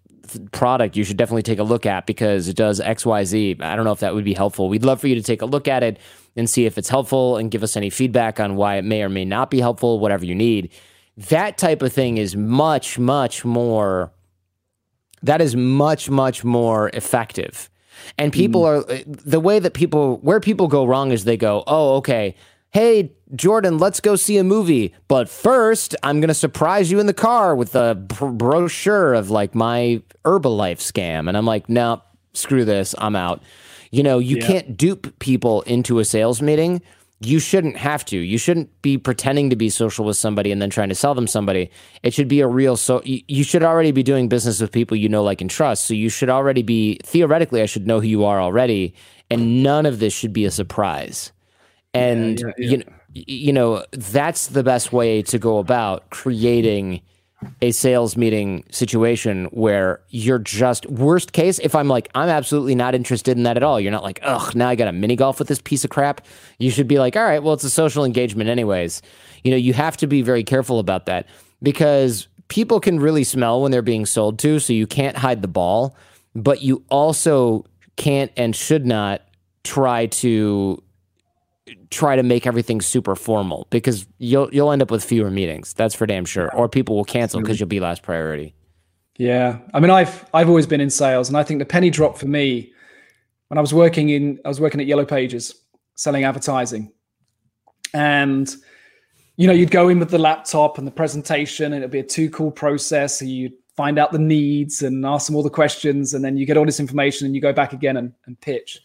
[0.53, 3.63] product you should definitely take a look at because it does XYZ.
[3.63, 4.69] I don't know if that would be helpful.
[4.69, 5.99] We'd love for you to take a look at it
[6.37, 9.09] and see if it's helpful and give us any feedback on why it may or
[9.09, 10.71] may not be helpful, whatever you need.
[11.17, 14.13] That type of thing is much, much more,
[15.23, 17.71] that is much, much more effective
[18.17, 18.67] and people mm.
[18.67, 22.35] are the way that people where people go wrong is they go, "Oh, okay.
[22.71, 24.95] Hey, Jordan, let's go see a movie.
[25.09, 29.55] But first, I'm going to surprise you in the car with a brochure of like
[29.55, 32.03] my Herbalife scam." And I'm like, "No,
[32.35, 32.95] screw this.
[32.99, 33.43] I'm out."
[33.91, 34.47] You know, you yeah.
[34.47, 36.83] can't dupe people into a sales meeting
[37.21, 38.17] you shouldn't have to.
[38.17, 41.27] You shouldn't be pretending to be social with somebody and then trying to sell them
[41.27, 41.71] somebody.
[42.03, 45.09] It should be a real so you, should already be doing business with people you
[45.09, 45.87] know like and trust.
[45.87, 48.95] So you should already be theoretically I should know who you are already
[49.31, 51.33] and none of this should be a surprise.
[51.93, 52.71] And yeah, yeah, yeah.
[52.71, 57.01] you know you know that's the best way to go about creating
[57.63, 62.95] a sales meeting situation where you're just worst case if i'm like i'm absolutely not
[62.95, 63.81] interested in that at all.
[63.81, 66.27] You're not like ugh now i got a mini golf with this piece of crap.
[66.59, 69.03] You should be like all right well it's a social engagement anyways.
[69.45, 71.27] You know you have to be very careful about that
[71.63, 75.49] because people can really smell when they're being sold to so you can't hide the
[75.49, 75.97] ball
[76.35, 77.65] but you also
[77.97, 79.23] can't and should not
[79.65, 80.83] try to
[81.91, 85.73] try to make everything super formal because you'll you'll end up with fewer meetings.
[85.75, 86.55] That's for damn sure.
[86.55, 88.55] Or people will cancel because you'll be last priority.
[89.17, 92.17] Yeah, I mean, I've I've always been in sales, and I think the penny drop
[92.17, 92.73] for me
[93.49, 95.55] when I was working in I was working at Yellow Pages
[95.97, 96.93] selling advertising,
[97.93, 98.55] and
[99.37, 102.05] you know you'd go in with the laptop and the presentation, and it'd be a
[102.05, 103.19] two call process.
[103.19, 106.47] So you'd find out the needs and ask them all the questions, and then you
[106.47, 108.81] get all this information, and you go back again and, and pitch.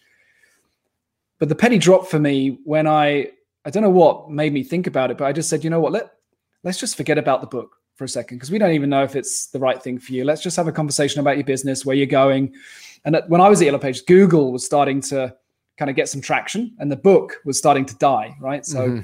[1.43, 3.27] But the penny dropped for me when I
[3.65, 5.81] I don't know what made me think about it, but I just said, you know
[5.81, 6.13] what, let
[6.63, 9.17] let's just forget about the book for a second because we don't even know if
[9.17, 10.23] it's the right thing for you.
[10.23, 12.53] Let's just have a conversation about your business, where you're going.
[13.03, 15.35] And when I was at Yellow Page, Google was starting to
[15.75, 18.33] kind of get some traction, and the book was starting to die.
[18.39, 19.01] Right, so mm-hmm.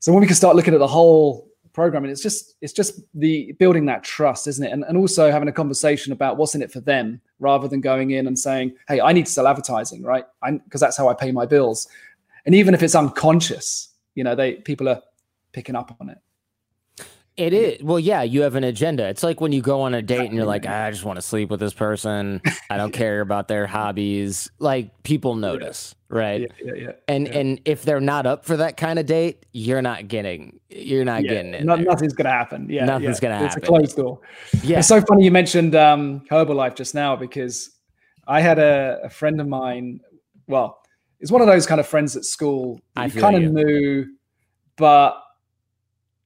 [0.00, 3.00] so when we can start looking at the whole program, and it's just it's just
[3.14, 4.72] the building that trust, isn't it?
[4.72, 8.12] And and also having a conversation about what's in it for them, rather than going
[8.12, 10.24] in and saying, "Hey, I need to sell advertising," right?
[10.64, 11.88] Because that's how I pay my bills.
[12.46, 15.00] And even if it's unconscious, you know, they people are
[15.52, 16.18] picking up on it.
[17.36, 17.82] It is.
[17.82, 19.08] Well, yeah, you have an agenda.
[19.08, 21.16] It's like when you go on a date and you're like, ah, I just want
[21.16, 22.42] to sleep with this person.
[22.70, 24.50] I don't care about their hobbies.
[24.58, 26.18] Like people notice, yeah.
[26.18, 26.40] right?
[26.40, 26.92] Yeah, yeah, yeah.
[27.08, 27.38] And yeah.
[27.38, 31.22] and if they're not up for that kind of date, you're not getting you're not
[31.22, 31.64] getting it.
[31.64, 32.66] No, nothing's gonna happen.
[32.68, 32.84] Yeah.
[32.84, 33.46] Nothing's gonna happen.
[33.46, 34.20] It's a closed door.
[34.62, 34.80] Yeah.
[34.80, 37.70] It's so funny you mentioned um Herbalife just now because
[38.26, 40.00] I had a, a friend of mine,
[40.46, 40.82] well,
[41.18, 44.06] it's one of those kind of friends at school I kind of knew,
[44.76, 45.21] but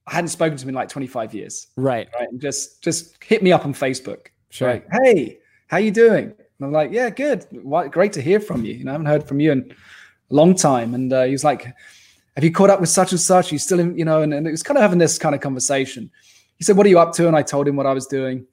[0.07, 1.67] I hadn't spoken to him in like 25 years.
[1.75, 2.07] Right.
[2.17, 2.29] Right.
[2.29, 4.27] And just just hit me up on Facebook.
[4.49, 4.69] Sure.
[4.69, 6.25] Like, hey, how you doing?
[6.25, 7.45] And I'm like, yeah, good.
[7.51, 8.73] What, great to hear from you.
[8.73, 9.75] You know, I haven't heard from you in
[10.31, 10.93] a long time.
[10.93, 11.65] And uh, he was like,
[12.35, 13.51] have you caught up with such and such?
[13.51, 15.35] Are you still in, you know, and, and it was kind of having this kind
[15.35, 16.09] of conversation.
[16.57, 17.27] He said, what are you up to?
[17.27, 18.47] And I told him what I was doing.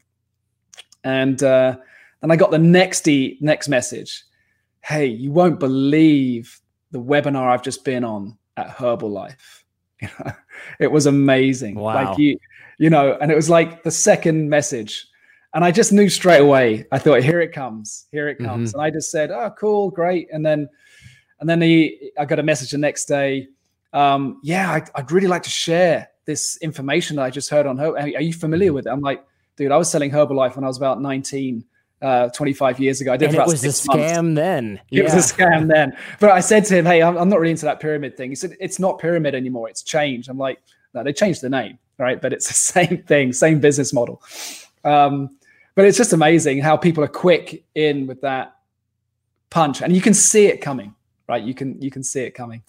[1.05, 1.77] And uh,
[2.21, 4.25] then I got the next e- next message.
[4.83, 9.63] Hey, you won't believe the webinar I've just been on at Herbalife
[10.81, 11.77] it was amazing.
[11.77, 11.95] Wow.
[11.95, 12.39] Like you,
[12.79, 15.07] you know, and it was like the second message.
[15.55, 16.85] And I just knew straight away.
[16.91, 18.71] I thought, here it comes, here it comes.
[18.71, 18.81] Mm-hmm.
[18.81, 20.27] And I just said, oh, cool, great.
[20.33, 20.69] And then,
[21.39, 23.47] and then he, I got a message the next day.
[23.93, 27.79] Um, yeah, I, would really like to share this information that I just heard on
[27.79, 27.97] her.
[27.97, 28.91] Are you familiar with it?
[28.91, 29.25] I'm like,
[29.57, 31.65] dude, I was selling Herbalife when I was about 19
[32.05, 33.14] uh, 25 years ago.
[33.14, 34.37] I did and it was a scam months.
[34.37, 34.81] then.
[34.90, 35.03] It yeah.
[35.05, 35.97] was a scam then.
[36.21, 38.35] But I said to him, "Hey, I'm, I'm, not really into that pyramid thing." He
[38.35, 39.71] said, "It's not pyramid anymore.
[39.71, 40.61] It's changed." I'm like,
[40.93, 42.21] "No, they changed the name, right?
[42.21, 44.23] But it's the same thing, same business model."
[44.85, 45.38] Um,
[45.75, 48.55] but it's just amazing how people are quick in with that
[49.49, 50.95] punch, and you can see it coming,
[51.27, 51.43] right?
[51.43, 52.62] You can you can see it coming.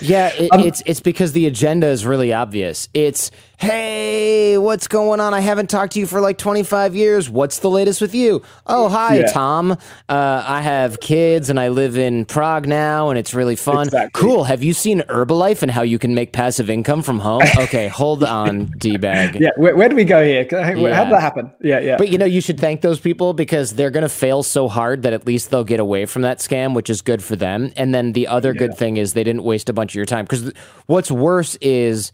[0.00, 2.88] Yeah, it, um, it's it's because the agenda is really obvious.
[2.94, 5.34] It's hey, what's going on?
[5.34, 7.28] I haven't talked to you for like 25 years.
[7.28, 8.42] What's the latest with you?
[8.66, 9.26] Oh, hi, yeah.
[9.26, 9.72] Tom.
[9.72, 13.88] Uh, I have kids and I live in Prague now, and it's really fun.
[13.88, 14.18] Exactly.
[14.18, 14.44] Cool.
[14.44, 17.42] Have you seen Herbalife and how you can make passive income from home?
[17.60, 19.38] Okay, hold on, d bag.
[19.38, 20.46] Yeah, where, where, do we go here?
[20.50, 21.04] How yeah.
[21.04, 21.52] did that happen?
[21.60, 21.96] Yeah, yeah.
[21.98, 25.02] But you know, you should thank those people because they're going to fail so hard
[25.02, 27.70] that at least they'll get away from that scam, which is good for them.
[27.76, 28.60] And then the other yeah.
[28.60, 30.52] good thing is they didn't waste a bunch of your time because
[30.86, 32.12] what's worse is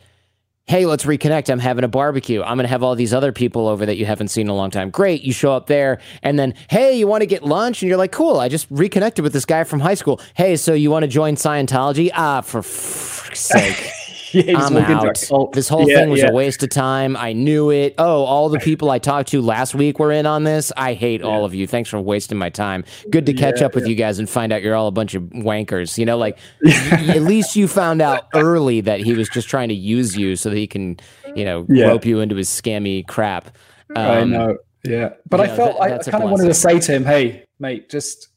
[0.67, 1.49] hey, let's reconnect.
[1.49, 2.43] I'm having a barbecue.
[2.43, 4.55] I'm going to have all these other people over that you haven't seen in a
[4.55, 4.91] long time.
[4.91, 5.23] Great.
[5.23, 7.83] You show up there and then, hey, you want to get lunch?
[7.83, 8.41] And you're like, cool.
[8.41, 10.21] I just reconnected with this guy from high school.
[10.35, 12.11] Hey, so you want to join Scientology?
[12.13, 13.91] Ah, for sake.
[14.37, 15.14] yeah, I'm out.
[15.53, 16.29] This whole yeah, thing was yeah.
[16.29, 17.16] a waste of time.
[17.16, 17.94] I knew it.
[17.99, 20.72] Oh, all the people I talked to last week were in on this.
[20.77, 21.66] I hate all of you.
[21.66, 22.85] Thanks for wasting my time.
[23.11, 25.22] Good to catch up with you guys and find out you're all a bunch of
[25.25, 25.96] wankers.
[25.96, 29.75] You know, like at least you found out early that he was just trying to
[29.75, 30.99] use you so that he can,
[31.35, 33.57] you know, rope you into his scammy crap.
[33.94, 34.59] Um, I know.
[34.85, 37.88] Yeah, but I felt that, I kind of wanted to say to him, "Hey, mate,
[37.88, 38.29] just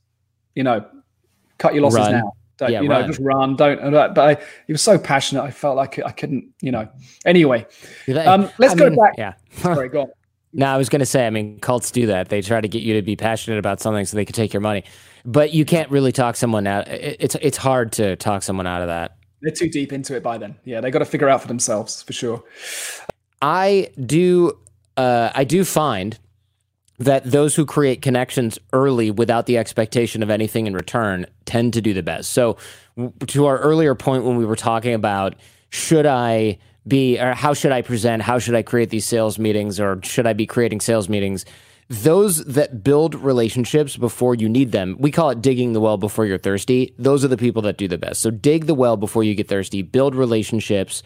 [0.56, 0.86] you know,
[1.58, 2.12] cut your losses Run.
[2.14, 3.08] now." Don't, yeah, you know, run.
[3.08, 3.56] just run.
[3.56, 3.92] Don't.
[3.92, 5.44] But I, he was so passionate.
[5.44, 6.54] I felt like I couldn't.
[6.62, 6.90] You know.
[7.26, 7.66] Anyway,
[8.26, 9.16] um, let's I go mean, back.
[9.18, 9.34] Yeah.
[9.54, 10.08] Sorry, go on.
[10.52, 11.28] No, I was going to say.
[11.28, 12.30] I mean, cults do that.
[12.30, 14.62] They try to get you to be passionate about something so they can take your
[14.62, 14.84] money,
[15.24, 16.88] but you can't really talk someone out.
[16.88, 19.16] It's it's hard to talk someone out of that.
[19.44, 20.58] They're too deep into it by then.
[20.66, 22.44] Yeah, they got to figure out for themselves for sure.
[23.44, 24.58] I do.
[24.98, 26.18] Uh, I do find
[27.00, 31.82] that those who create connections early without the expectation of anything in return tend to
[31.82, 32.32] do the best.
[32.32, 32.58] So,
[33.28, 35.36] to our earlier point when we were talking about
[35.70, 36.58] should I
[36.88, 40.28] be or how should I present, how should I create these sales meetings, or should
[40.28, 41.46] I be creating sales meetings?
[41.88, 46.26] Those that build relationships before you need them, we call it digging the well before
[46.26, 46.94] you're thirsty.
[47.00, 48.22] Those are the people that do the best.
[48.22, 51.02] So, dig the well before you get thirsty, build relationships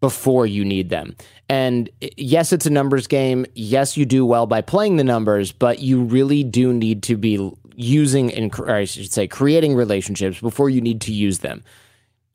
[0.00, 1.16] before you need them.
[1.48, 3.46] And yes, it's a numbers game.
[3.54, 7.50] Yes, you do well by playing the numbers, but you really do need to be
[7.76, 11.62] using and I should say creating relationships before you need to use them.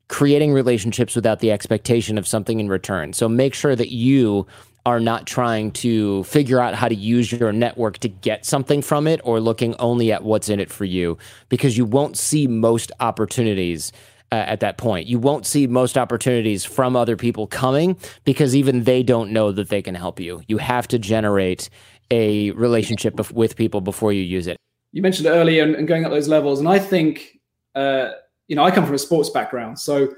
[0.08, 3.12] Creating relationships without the expectation of something in return.
[3.12, 4.46] So make sure that you
[4.84, 9.06] are not trying to figure out how to use your network to get something from
[9.06, 11.16] it or looking only at what's in it for you
[11.48, 13.92] because you won't see most opportunities
[14.32, 15.06] uh, at that point.
[15.06, 19.68] You won't see most opportunities from other people coming because even they don't know that
[19.68, 20.42] they can help you.
[20.48, 21.68] You have to generate
[22.10, 24.56] a relationship bef- with people before you use it.
[24.92, 27.38] You mentioned earlier and, and going up those levels, and I think
[27.74, 28.12] uh,
[28.48, 30.14] you know I come from a sports background, so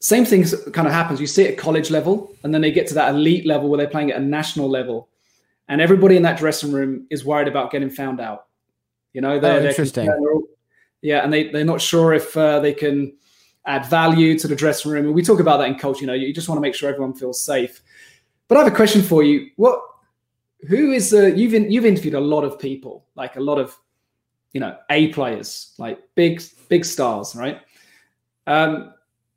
[0.00, 1.20] same things kind of happens.
[1.20, 3.76] You see it at college level, and then they get to that elite level where
[3.76, 5.08] they're playing at a national level,
[5.68, 8.46] and everybody in that dressing room is worried about getting found out.
[9.12, 10.06] You know, they're, oh, interesting.
[10.06, 10.16] They're,
[11.02, 13.16] yeah, and they they're not sure if uh, they can
[13.66, 15.06] add value to the dressing room.
[15.06, 16.00] And we talk about that in culture.
[16.00, 17.82] You know, you just want to make sure everyone feels safe.
[18.48, 19.50] But I have a question for you.
[19.56, 19.80] What?
[20.68, 23.76] Who is uh, you've in, you've interviewed a lot of people, like a lot of
[24.52, 27.60] you know A players, like big big stars, right?
[28.46, 28.92] Um,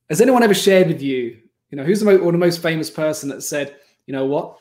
[0.10, 1.38] has anyone ever shared with you,
[1.70, 4.58] you know, who's the most, or the most famous person that said, you know what,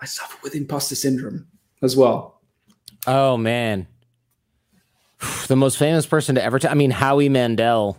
[0.00, 1.46] I suffer with imposter syndrome
[1.82, 2.40] as well?
[3.06, 3.86] Oh man,
[5.48, 6.58] the most famous person to ever.
[6.58, 7.98] T- I mean, Howie Mandel,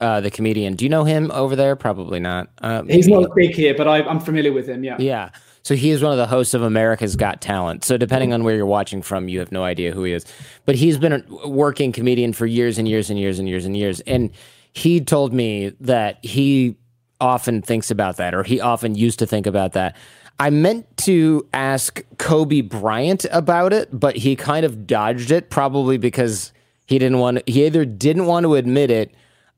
[0.00, 0.74] uh, the comedian.
[0.74, 1.76] Do you know him over there?
[1.76, 2.50] Probably not.
[2.62, 4.84] Uh, He's not big here, but I, I'm familiar with him.
[4.84, 4.96] Yeah.
[4.98, 5.30] Yeah.
[5.62, 7.84] So he is one of the hosts of America's Got Talent.
[7.84, 10.24] So depending on where you're watching from, you have no idea who he is.
[10.64, 13.76] But he's been a working comedian for years and years and years and years and
[13.76, 14.00] years.
[14.00, 14.30] And
[14.72, 16.76] he told me that he
[17.20, 19.96] often thinks about that, or he often used to think about that.
[20.40, 25.98] I meant to ask Kobe Bryant about it, but he kind of dodged it, probably
[25.98, 26.52] because
[26.86, 27.38] he didn't want.
[27.38, 29.14] To, he either didn't want to admit it,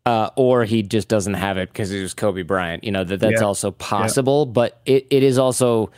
[0.06, 2.82] uh, or he just doesn't have it because it was Kobe Bryant.
[2.82, 3.46] You know that that's yeah.
[3.46, 4.52] also possible, yeah.
[4.52, 5.90] but it, it is also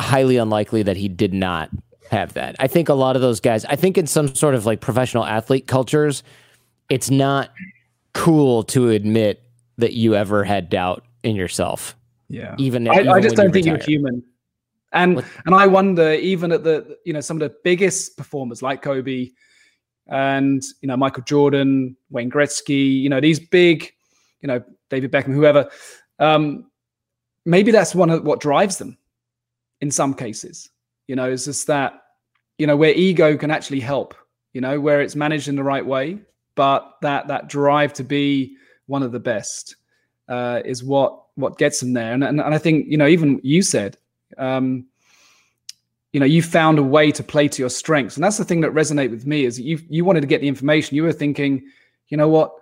[0.00, 1.70] highly unlikely that he did not
[2.10, 2.56] have that.
[2.58, 3.64] I think a lot of those guys.
[3.64, 6.22] I think in some sort of like professional athlete cultures,
[6.88, 7.52] it's not
[8.14, 9.42] cool to admit
[9.78, 11.96] that you ever had doubt in yourself.
[12.28, 12.54] Yeah.
[12.58, 14.22] Even, I, even I just don't think you're human.
[14.92, 15.24] And what?
[15.44, 19.30] and I wonder, even at the you know some of the biggest performers like Kobe
[20.08, 23.92] and you know Michael Jordan, Wayne Gretzky, you know these big,
[24.40, 25.68] you know David Beckham, whoever.
[26.18, 26.70] Um,
[27.44, 28.96] maybe that's one of what drives them.
[29.82, 30.70] In some cases,
[31.06, 32.02] you know, it's just that
[32.58, 34.14] you know where ego can actually help.
[34.52, 36.20] You know, where it's managed in the right way,
[36.54, 39.76] but that that drive to be one of the best
[40.28, 42.12] uh, is what what gets them there.
[42.12, 43.96] And, and, and I think you know even you said,
[44.38, 44.86] um,
[46.12, 48.62] you know, you found a way to play to your strengths, and that's the thing
[48.62, 50.96] that resonated with me is you you wanted to get the information.
[50.96, 51.62] You were thinking,
[52.08, 52.52] you know what,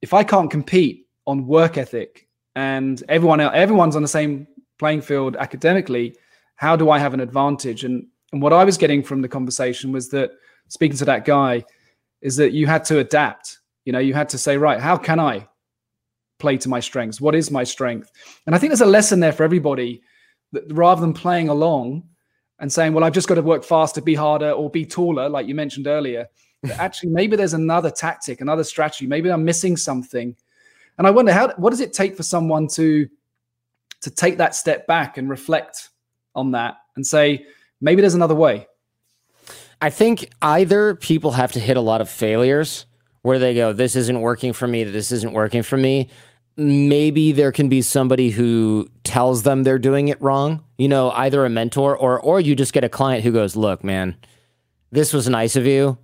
[0.00, 4.46] if I can't compete on work ethic and everyone else, everyone's on the same
[4.78, 6.16] playing field academically,
[6.56, 7.84] how do I have an advantage?
[7.84, 10.30] And and what I was getting from the conversation was that
[10.68, 11.64] speaking to that guy
[12.22, 13.58] is that you had to adapt.
[13.84, 15.46] You know, you had to say, right, how can I
[16.42, 17.20] play to my strengths?
[17.20, 18.10] What is my strength?
[18.46, 20.02] And I think there's a lesson there for everybody
[20.52, 22.02] that rather than playing along
[22.58, 25.46] and saying, well, I've just got to work faster, be harder, or be taller, like
[25.46, 26.28] you mentioned earlier,
[26.78, 29.06] actually maybe there's another tactic, another strategy.
[29.06, 30.36] Maybe I'm missing something.
[30.98, 33.08] And I wonder how what does it take for someone to
[34.02, 35.90] to take that step back and reflect
[36.34, 37.46] on that and say,
[37.80, 38.66] maybe there's another way.
[39.80, 42.86] I think either people have to hit a lot of failures
[43.22, 46.10] where they go, this isn't working for me, this isn't working for me.
[46.56, 50.62] Maybe there can be somebody who tells them they're doing it wrong.
[50.76, 53.82] You know, either a mentor or or you just get a client who goes, "Look,
[53.82, 54.16] man,
[54.90, 55.96] this was nice of you,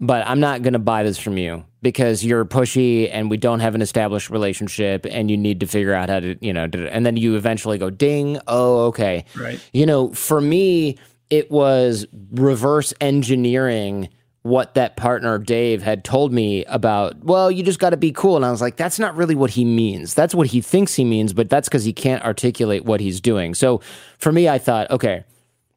[0.00, 3.60] but I'm not going to buy this from you because you're pushy and we don't
[3.60, 7.04] have an established relationship and you need to figure out how to, you know, and
[7.04, 9.60] then you eventually go, "Ding, oh, okay." Right.
[9.72, 10.98] You know, for me,
[11.30, 14.08] it was reverse engineering
[14.46, 18.36] what that partner Dave had told me about, well, you just got to be cool.
[18.36, 20.14] And I was like, that's not really what he means.
[20.14, 23.54] That's what he thinks he means, but that's because he can't articulate what he's doing.
[23.54, 23.80] So
[24.18, 25.24] for me, I thought, okay,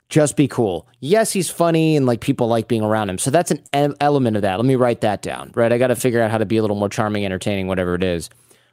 [0.09, 0.87] just be cool.
[0.99, 3.17] Yes, he's funny and like people like being around him.
[3.17, 4.57] So that's an element of that.
[4.57, 5.71] Let me write that down, right?
[5.71, 8.03] I got to figure out how to be a little more charming, entertaining, whatever it
[8.03, 8.29] is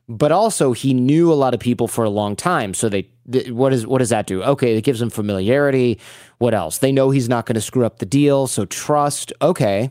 [0.09, 2.75] but also he knew a lot of people for a long time.
[2.75, 4.43] So they, th- what is what does that do?
[4.43, 5.99] Okay, it gives them familiarity.
[6.39, 6.79] What else?
[6.79, 8.47] They know he's not going to screw up the deal.
[8.47, 9.33] So trust.
[9.43, 9.91] Okay,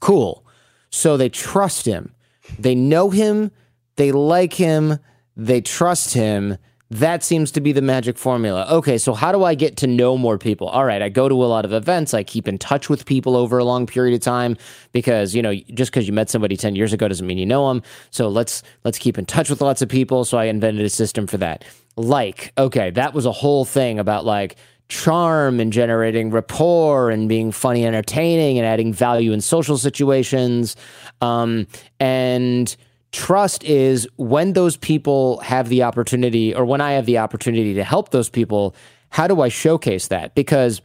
[0.00, 0.46] cool.
[0.90, 2.14] So they trust him.
[2.58, 3.50] They know him.
[3.96, 4.98] They like him.
[5.36, 6.58] They trust him
[6.92, 8.66] that seems to be the magic formula.
[8.70, 10.68] Okay, so how do I get to know more people?
[10.68, 13.34] All right, I go to a lot of events, I keep in touch with people
[13.34, 14.58] over a long period of time
[14.92, 17.68] because, you know, just because you met somebody 10 years ago doesn't mean you know
[17.68, 17.82] them.
[18.10, 21.26] So let's let's keep in touch with lots of people, so I invented a system
[21.26, 21.64] for that.
[21.96, 24.56] Like, okay, that was a whole thing about like
[24.88, 30.76] charm and generating rapport and being funny, entertaining and adding value in social situations.
[31.22, 31.66] Um,
[31.98, 32.76] and
[33.12, 37.84] trust is when those people have the opportunity or when I have the opportunity to
[37.84, 38.74] help those people,
[39.10, 40.34] how do I showcase that?
[40.34, 40.80] Because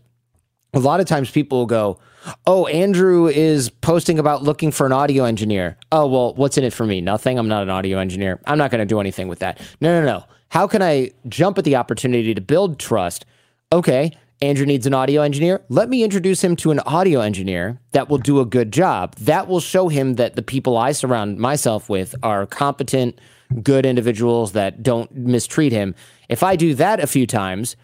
[0.73, 1.99] a lot of times people will go,
[2.45, 5.77] Oh, Andrew is posting about looking for an audio engineer.
[5.93, 6.99] Oh, well, what's in it for me?
[6.99, 7.39] Nothing.
[7.39, 8.41] I'm not an audio engineer.
[8.45, 9.59] I'm not going to do anything with that.
[9.79, 10.25] No, no, no.
[10.49, 13.25] How can I jump at the opportunity to build trust?
[13.71, 14.11] Okay,
[14.41, 15.63] Andrew needs an audio engineer.
[15.67, 19.15] Let me introduce him to an audio engineer that will do a good job.
[19.15, 23.19] That will show him that the people I surround myself with are competent,
[23.63, 25.95] good individuals that don't mistreat him.
[26.29, 27.75] If I do that a few times,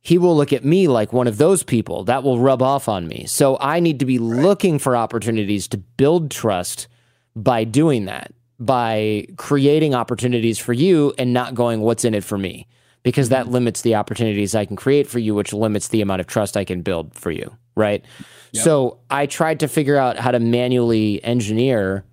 [0.00, 3.08] he will look at me like one of those people that will rub off on
[3.08, 3.24] me.
[3.26, 6.86] So I need to be looking for opportunities to build trust
[7.34, 12.38] by doing that, by creating opportunities for you and not going, what's in it for
[12.38, 12.68] me?
[13.06, 16.26] Because that limits the opportunities I can create for you, which limits the amount of
[16.26, 17.56] trust I can build for you.
[17.76, 18.04] Right.
[18.50, 18.64] Yep.
[18.64, 22.04] So I tried to figure out how to manually engineer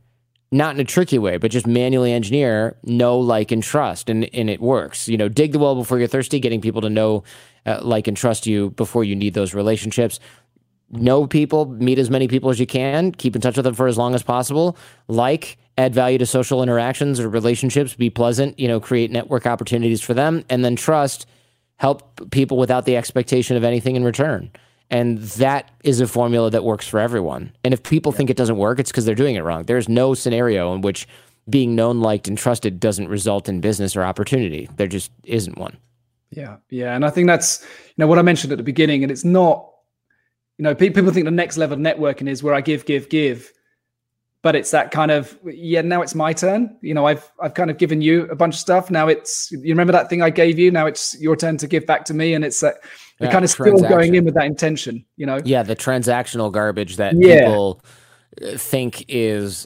[0.52, 4.52] not in a tricky way, but just manually engineer know, like, and trust, and and
[4.52, 5.10] it works.
[5.10, 7.24] You know, dig the well before you're thirsty, getting people to know,
[7.66, 10.20] uh, like, and trust you before you need those relationships.
[10.91, 13.88] Know people, meet as many people as you can, keep in touch with them for
[13.88, 14.78] as long as possible.
[15.08, 18.60] Like, add value to social interactions or relationships, be pleasant.
[18.60, 21.26] You know, create network opportunities for them, and then trust.
[21.78, 24.52] Help people without the expectation of anything in return.
[24.90, 27.52] And that is a formula that works for everyone.
[27.64, 28.18] And if people yeah.
[28.18, 29.64] think it doesn't work, it's because they're doing it wrong.
[29.64, 31.08] There's no scenario in which
[31.50, 34.70] being known, liked, and trusted doesn't result in business or opportunity.
[34.78, 35.76] There just isn't one.
[36.30, 36.58] Yeah.
[36.70, 36.96] Yeah.
[36.96, 39.04] And I think that's, you know, what I mentioned at the beginning.
[39.04, 39.68] And it's not,
[40.58, 43.52] you know, people think the next level of networking is where I give, give, give
[44.44, 46.78] but it's that kind of yeah now it's my turn.
[46.82, 48.91] You know i've i've kind of given you a bunch of stuff.
[48.91, 50.70] Now it's you remember that thing i gave you?
[50.70, 52.76] Now it's your turn to give back to me and it's that
[53.20, 55.39] yeah, kind of still going in with that intention you know?
[55.44, 57.39] Yeah the transactional garbage that yeah.
[57.39, 57.82] people
[58.46, 59.66] uh, think is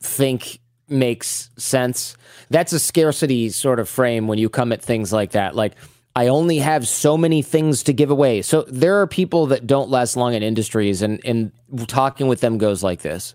[0.00, 2.16] think makes sense.
[2.48, 5.54] That's a scarcity sort of frame when you come at things like that.
[5.54, 5.74] Like
[6.16, 8.40] I only have so many things to give away.
[8.40, 11.52] So there are people that don't last long in industries, and, and
[11.86, 13.34] talking with them goes like this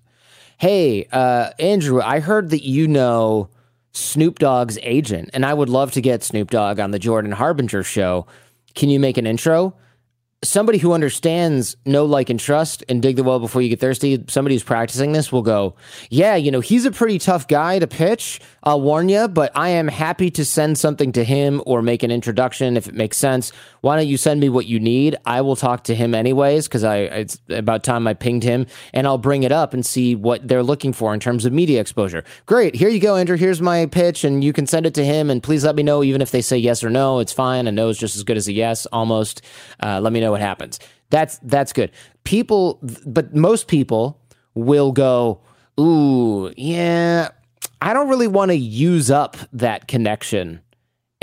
[0.58, 3.50] Hey, uh, Andrew, I heard that you know
[3.92, 7.84] Snoop Dogg's agent, and I would love to get Snoop Dogg on the Jordan Harbinger
[7.84, 8.26] show.
[8.76, 9.76] Can you make an intro?
[10.44, 14.24] somebody who understands know, like, and trust and dig the well before you get thirsty,
[14.28, 15.76] somebody who's practicing this will go,
[16.10, 18.40] Yeah, you know, he's a pretty tough guy to pitch.
[18.64, 22.12] I'll warn you, but I am happy to send something to him or make an
[22.12, 23.52] introduction if it makes sense.
[23.84, 25.18] Why don't you send me what you need?
[25.26, 29.06] I will talk to him anyways because I it's about time I pinged him and
[29.06, 32.24] I'll bring it up and see what they're looking for in terms of media exposure.
[32.46, 33.36] Great, here you go, Andrew.
[33.36, 35.30] Here's my pitch, and you can send it to him.
[35.30, 37.68] And please let me know, even if they say yes or no, it's fine.
[37.68, 39.42] A no is just as good as a yes, almost.
[39.82, 40.80] Uh, let me know what happens.
[41.10, 41.92] That's that's good.
[42.24, 44.18] People, but most people
[44.54, 45.42] will go,
[45.78, 47.32] ooh, yeah,
[47.82, 50.62] I don't really want to use up that connection.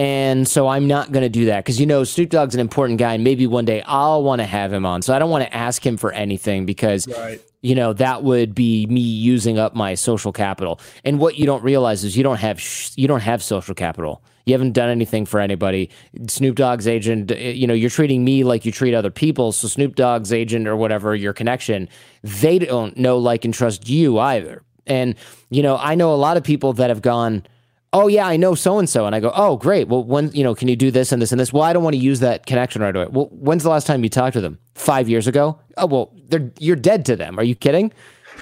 [0.00, 2.98] And so I'm not going to do that because, you know, Snoop Dogg's an important
[2.98, 3.12] guy.
[3.12, 5.02] And maybe one day I'll want to have him on.
[5.02, 7.38] So I don't want to ask him for anything because, right.
[7.60, 10.80] you know, that would be me using up my social capital.
[11.04, 14.22] And what you don't realize is you don't have, sh- you don't have social capital.
[14.46, 15.90] You haven't done anything for anybody.
[16.28, 19.52] Snoop Dogg's agent, eh, you know, you're treating me like you treat other people.
[19.52, 21.90] So Snoop Dogg's agent or whatever, your connection,
[22.22, 24.62] they don't know, like, and trust you either.
[24.86, 25.14] And,
[25.50, 27.44] you know, I know a lot of people that have gone,
[27.92, 29.88] oh yeah, I know so and so, and I go, oh great.
[29.88, 31.52] Well, when you know, can you do this and this and this?
[31.52, 33.06] Well, I don't want to use that connection right away.
[33.10, 34.58] Well, when's the last time you talked to them?
[34.74, 35.58] Five years ago?
[35.76, 37.38] Oh well, they're you're dead to them.
[37.38, 37.92] Are you kidding?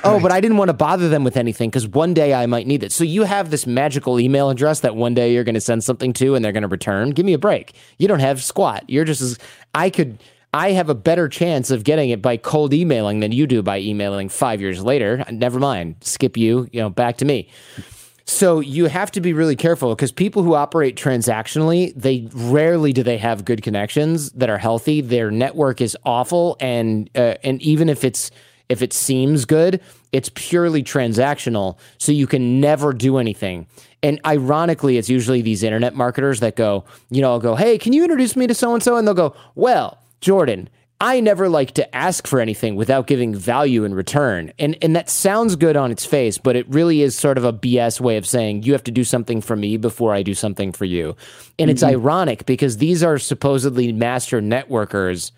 [0.04, 2.66] Oh, but I didn't want to bother them with anything because one day I might
[2.66, 2.92] need it.
[2.92, 6.12] So you have this magical email address that one day you're going to send something
[6.14, 7.10] to and they're going to return.
[7.10, 7.74] Give me a break.
[7.98, 8.84] You don't have squat.
[8.86, 9.38] You're just as
[9.74, 10.22] I could.
[10.54, 13.80] I have a better chance of getting it by cold emailing than you do by
[13.80, 15.24] emailing five years later.
[15.30, 15.96] Never mind.
[16.00, 16.68] Skip you.
[16.72, 17.48] You know, back to me.
[18.28, 23.02] So you have to be really careful because people who operate transactionally, they rarely do
[23.02, 25.00] they have good connections that are healthy.
[25.00, 28.30] Their network is awful, and uh, and even if it's
[28.68, 29.80] if it seems good,
[30.12, 31.78] it's purely transactional.
[31.96, 33.66] So you can never do anything.
[34.02, 37.94] And ironically, it's usually these internet marketers that go, you know, I'll go, hey, can
[37.94, 38.96] you introduce me to so and so?
[38.96, 40.68] And they'll go, well, Jordan,
[41.00, 44.52] I never like to ask for anything without giving value in return.
[44.58, 47.52] And and that sounds good on its face, but it really is sort of a
[47.52, 50.72] BS way of saying you have to do something for me before I do something
[50.72, 51.16] for you.
[51.58, 51.70] And mm-hmm.
[51.70, 55.30] it's ironic because these are supposedly master networkers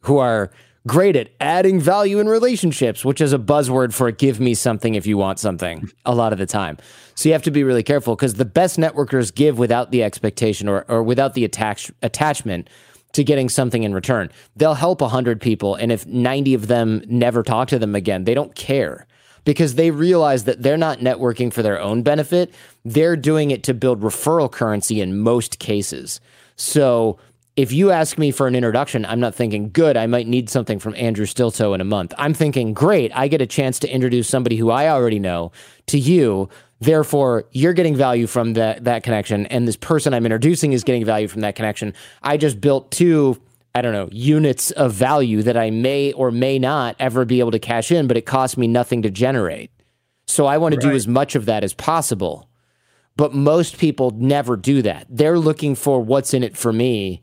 [0.00, 0.50] who are
[0.86, 5.06] great at adding value in relationships, which is a buzzword for give me something if
[5.06, 6.78] you want something a lot of the time.
[7.14, 10.66] So you have to be really careful because the best networkers give without the expectation
[10.66, 12.68] or, or without the attach, attachment
[13.12, 14.30] to getting something in return.
[14.56, 18.34] They'll help 100 people, and if 90 of them never talk to them again, they
[18.34, 19.06] don't care
[19.44, 22.54] because they realize that they're not networking for their own benefit.
[22.84, 26.20] They're doing it to build referral currency in most cases.
[26.56, 27.18] So
[27.56, 30.78] if you ask me for an introduction, I'm not thinking, good, I might need something
[30.78, 32.14] from Andrew Sillitoe in a month.
[32.16, 35.52] I'm thinking, great, I get a chance to introduce somebody who I already know
[35.88, 36.48] to you.
[36.82, 39.46] Therefore, you're getting value from that, that connection.
[39.46, 41.94] And this person I'm introducing is getting value from that connection.
[42.22, 43.40] I just built two,
[43.74, 47.52] I don't know, units of value that I may or may not ever be able
[47.52, 49.70] to cash in, but it costs me nothing to generate.
[50.26, 50.90] So I want to right.
[50.92, 52.48] do as much of that as possible.
[53.16, 55.06] But most people never do that.
[55.08, 57.22] They're looking for what's in it for me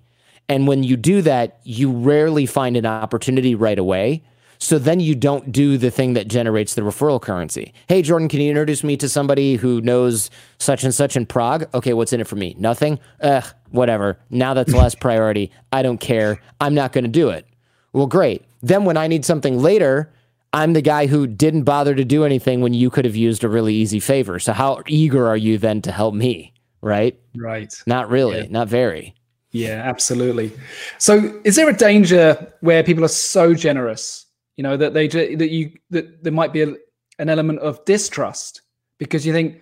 [0.50, 4.24] and when you do that, you rarely find an opportunity right away.
[4.60, 7.74] So then you don't do the thing that generates the referral currency.
[7.88, 11.68] Hey, Jordan, can you introduce me to somebody who knows such and such in Prague?
[11.74, 12.56] Okay, what's in it for me?
[12.60, 13.00] Nothing?
[13.22, 14.20] Ugh, whatever.
[14.30, 15.52] Now that's less priority.
[15.72, 16.42] I don't care.
[16.60, 17.48] I'm not going to do it.
[17.94, 18.44] Well, great.
[18.62, 20.12] Then when I need something later,
[20.52, 23.50] I'm the guy who didn't bother to do anything when you could have used a
[23.50, 24.40] really easy favor.
[24.40, 26.54] So how eager are you then to help me?
[26.82, 27.18] Right?
[27.36, 27.74] Right.
[27.86, 28.42] Not really.
[28.42, 28.48] Yeah.
[28.50, 29.16] Not very.
[29.52, 30.52] Yeah, absolutely.
[31.00, 34.26] So, is there a danger where people are so generous,
[34.60, 36.74] you know, that they that you that there might be a,
[37.18, 38.64] an element of distrust
[38.98, 39.62] because you think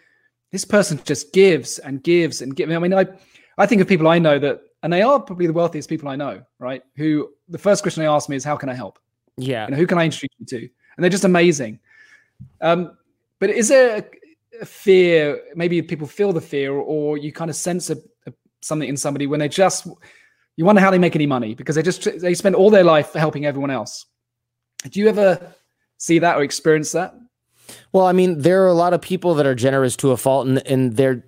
[0.52, 2.74] this person just gives and gives and gives.
[2.74, 3.06] I mean, I
[3.60, 6.16] I think of people I know that, and they are probably the wealthiest people I
[6.16, 6.82] know, right?
[6.96, 8.98] Who the first question they ask me is, "How can I help?"
[9.38, 10.58] Yeah, you know, who can I introduce you to?
[10.58, 11.80] And they're just amazing.
[12.62, 12.98] Um,
[13.38, 14.04] but is there a,
[14.64, 15.40] a fear?
[15.54, 19.28] Maybe people feel the fear, or you kind of sense a, a something in somebody
[19.28, 19.86] when they just
[20.56, 23.14] you wonder how they make any money because they just they spend all their life
[23.14, 24.08] helping everyone else.
[24.84, 25.54] Do you ever
[25.98, 27.16] see that or experience that?
[27.92, 30.48] Well, I mean, there are a lot of people that are generous to a fault,
[30.48, 31.26] and, and they're,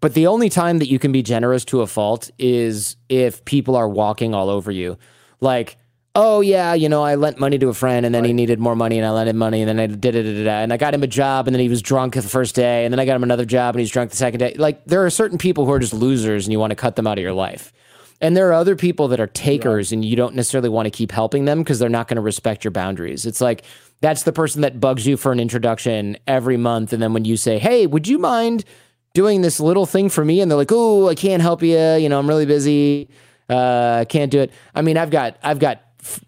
[0.00, 3.76] but the only time that you can be generous to a fault is if people
[3.76, 4.96] are walking all over you.
[5.40, 5.76] Like,
[6.14, 8.28] oh yeah, you know, I lent money to a friend and then right.
[8.28, 10.72] he needed more money and I lent him money and then I did it and
[10.72, 12.98] I got him a job and then he was drunk the first day and then
[12.98, 14.54] I got him another job and he's drunk the second day.
[14.58, 17.06] Like there are certain people who are just losers and you want to cut them
[17.06, 17.72] out of your life.
[18.20, 21.12] And there are other people that are takers and you don't necessarily want to keep
[21.12, 23.24] helping them because they're not going to respect your boundaries.
[23.26, 23.62] It's like
[24.00, 27.36] that's the person that bugs you for an introduction every month and then when you
[27.36, 28.64] say, "Hey, would you mind
[29.14, 32.08] doing this little thing for me?" and they're like, "Oh, I can't help you, you
[32.08, 33.08] know, I'm really busy."
[33.48, 34.52] Uh, can't do it.
[34.74, 36.20] I mean, I've got I've got f-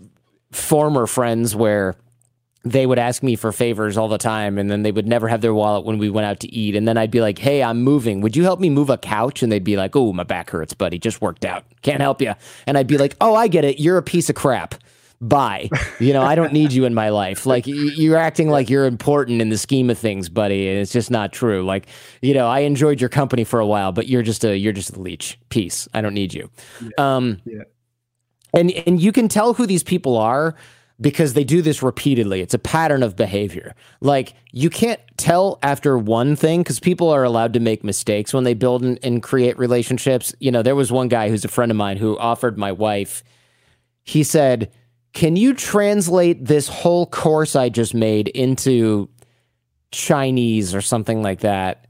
[0.53, 1.97] former friends where
[2.65, 5.41] they would ask me for favors all the time and then they would never have
[5.41, 7.83] their wallet when we went out to eat and then I'd be like, "Hey, I'm
[7.83, 8.21] moving.
[8.21, 10.75] Would you help me move a couch?" and they'd be like, "Oh, my back hurts,
[10.75, 10.99] buddy.
[10.99, 11.65] Just worked out.
[11.83, 12.35] Can't help you."
[12.67, 13.81] And I'd be like, "Oh, I get it.
[13.81, 14.75] You're a piece of crap."
[15.23, 15.69] Bye.
[15.99, 17.45] You know, I don't need you in my life.
[17.45, 21.11] Like you're acting like you're important in the scheme of things, buddy, and it's just
[21.11, 21.63] not true.
[21.63, 21.89] Like,
[22.23, 24.97] you know, I enjoyed your company for a while, but you're just a you're just
[24.97, 25.39] a leech.
[25.51, 25.89] Peace.
[25.93, 26.49] I don't need you.
[26.81, 27.17] Yeah.
[27.17, 27.65] Um yeah
[28.53, 30.55] and and you can tell who these people are
[31.01, 32.40] because they do this repeatedly.
[32.40, 33.74] It's a pattern of behavior.
[34.01, 38.44] Like you can't tell after one thing because people are allowed to make mistakes when
[38.44, 40.34] they build and, and, create relationships.
[40.40, 43.22] You know, there was one guy who's a friend of mine who offered my wife.
[44.05, 44.72] He said,
[45.12, 49.09] "Can you translate this whole course I just made into
[49.92, 51.86] Chinese or something like that?"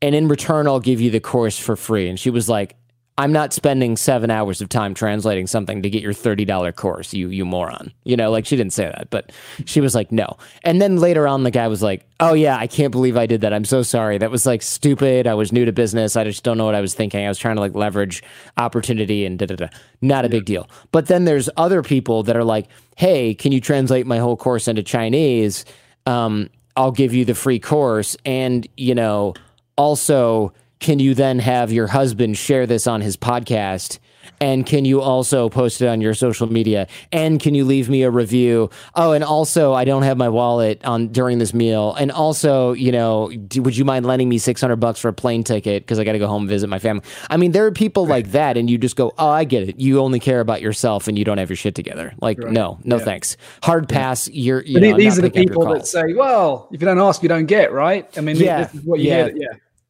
[0.00, 2.08] And in return, I'll give you the course for free.
[2.08, 2.76] And she was like,
[3.18, 7.30] I'm not spending seven hours of time translating something to get your $30 course, you
[7.30, 7.92] you moron.
[8.04, 9.32] You know, like she didn't say that, but
[9.64, 10.36] she was like, no.
[10.62, 13.40] And then later on, the guy was like, oh yeah, I can't believe I did
[13.40, 13.52] that.
[13.52, 14.18] I'm so sorry.
[14.18, 15.26] That was like stupid.
[15.26, 16.14] I was new to business.
[16.14, 17.26] I just don't know what I was thinking.
[17.26, 18.22] I was trying to like leverage
[18.56, 19.68] opportunity and da da da.
[20.00, 20.70] Not a big deal.
[20.92, 24.68] But then there's other people that are like, hey, can you translate my whole course
[24.68, 25.64] into Chinese?
[26.06, 28.16] Um, I'll give you the free course.
[28.24, 29.34] And, you know,
[29.76, 33.98] also, can you then have your husband share this on his podcast?
[34.40, 36.86] And can you also post it on your social media?
[37.10, 38.70] And can you leave me a review?
[38.94, 41.94] Oh, and also, I don't have my wallet on during this meal.
[41.94, 45.12] And also, you know, do, would you mind lending me six hundred bucks for a
[45.12, 47.02] plane ticket because I got to go home and visit my family?
[47.30, 49.80] I mean, there are people like that, and you just go, "Oh, I get it.
[49.80, 52.52] You only care about yourself, and you don't have your shit together." Like, right.
[52.52, 53.04] no, no, yeah.
[53.04, 53.36] thanks.
[53.62, 54.28] Hard pass.
[54.28, 54.62] You're.
[54.62, 57.46] You know, these are the people that say, "Well, if you don't ask, you don't
[57.46, 58.06] get." Right?
[58.16, 59.30] I mean, yeah, this is what you yeah.
[59.34, 59.48] Yeah.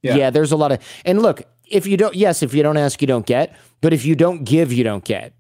[0.09, 0.17] Yeah.
[0.17, 3.01] yeah, there's a lot of and look, if you don't yes, if you don't ask,
[3.01, 5.33] you don't get, but if you don't give, you don't get.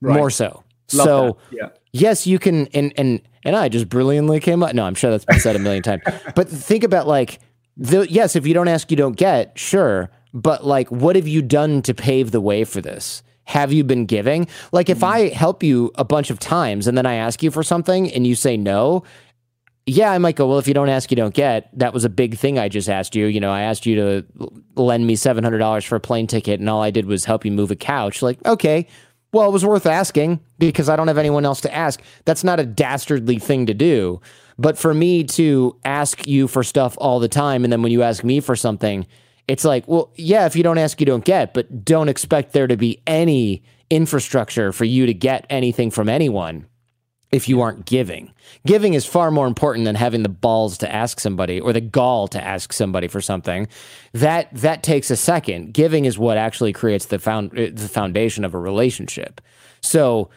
[0.00, 0.16] Right.
[0.16, 0.64] More so.
[0.92, 1.68] Love so yeah.
[1.92, 4.74] yes, you can and and and I just brilliantly came up.
[4.74, 6.02] No, I'm sure that's been said a million times.
[6.34, 7.40] But think about like
[7.76, 10.10] the yes, if you don't ask, you don't get, sure.
[10.34, 13.22] But like what have you done to pave the way for this?
[13.44, 14.46] Have you been giving?
[14.70, 15.08] Like if mm.
[15.08, 18.26] I help you a bunch of times and then I ask you for something and
[18.26, 19.02] you say no,
[19.86, 21.76] yeah, I might go, well, if you don't ask, you don't get.
[21.76, 23.26] That was a big thing I just asked you.
[23.26, 24.24] You know, I asked you to
[24.76, 27.70] lend me $700 for a plane ticket, and all I did was help you move
[27.70, 28.22] a couch.
[28.22, 28.86] Like, okay,
[29.32, 32.00] well, it was worth asking because I don't have anyone else to ask.
[32.24, 34.20] That's not a dastardly thing to do.
[34.58, 38.02] But for me to ask you for stuff all the time, and then when you
[38.02, 39.06] ask me for something,
[39.48, 42.66] It's like, well, yeah, if you don't ask, you don't get, but don't expect there
[42.66, 46.66] to be any infrastructure for you to get anything from anyone
[47.32, 48.30] if you aren't giving.
[48.66, 52.28] Giving is far more important than having the balls to ask somebody or the gall
[52.28, 53.66] to ask somebody for something.
[54.12, 55.72] That that takes a second.
[55.72, 59.40] Giving is what actually creates the found uh, the foundation of a relationship.
[59.80, 60.30] So,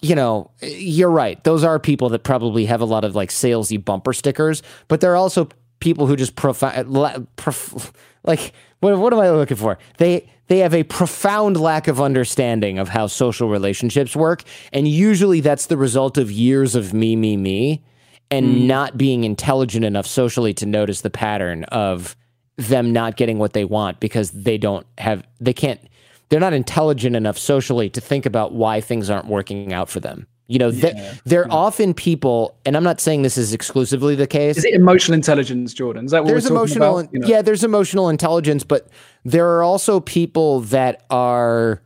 [0.00, 1.42] you know, you're right.
[1.44, 5.16] Those are people that probably have a lot of like salesy bumper stickers, but they're
[5.16, 5.48] also
[5.84, 7.92] people who just profound prof-
[8.24, 9.78] like what, what am I looking for?
[9.98, 14.42] They they have a profound lack of understanding of how social relationships work.
[14.72, 17.82] And usually that's the result of years of me, me, me,
[18.30, 18.66] and mm.
[18.66, 22.16] not being intelligent enough socially to notice the pattern of
[22.56, 25.80] them not getting what they want because they don't have, they can't,
[26.28, 30.26] they're not intelligent enough socially to think about why things aren't working out for them.
[30.46, 30.80] You know, yeah.
[30.80, 31.54] they, they're yeah.
[31.54, 34.58] often people, and I'm not saying this is exclusively the case.
[34.58, 36.04] Is it emotional intelligence, Jordan?
[36.04, 36.98] Is that what there's emotional?
[36.98, 37.14] About?
[37.14, 37.26] You know?
[37.26, 38.88] Yeah, there's emotional intelligence, but
[39.24, 41.80] there are also people that are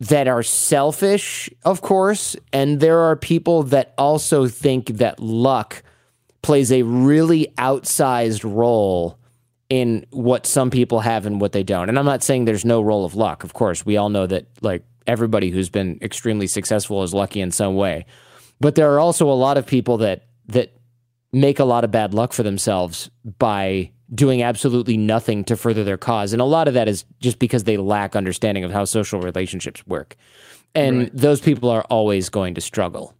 [0.00, 5.82] that are selfish, of course, and there are people that also think that luck
[6.42, 9.18] plays a really outsized role
[9.70, 11.88] in what some people have and what they don't.
[11.88, 13.44] And I'm not saying there's no role of luck.
[13.44, 17.50] Of course, we all know that like everybody who's been extremely successful is lucky in
[17.50, 18.06] some way.
[18.60, 20.76] But there are also a lot of people that that
[21.32, 25.96] make a lot of bad luck for themselves by doing absolutely nothing to further their
[25.96, 26.32] cause.
[26.32, 29.84] And a lot of that is just because they lack understanding of how social relationships
[29.86, 30.16] work.
[30.74, 31.16] And right.
[31.16, 33.14] those people are always going to struggle.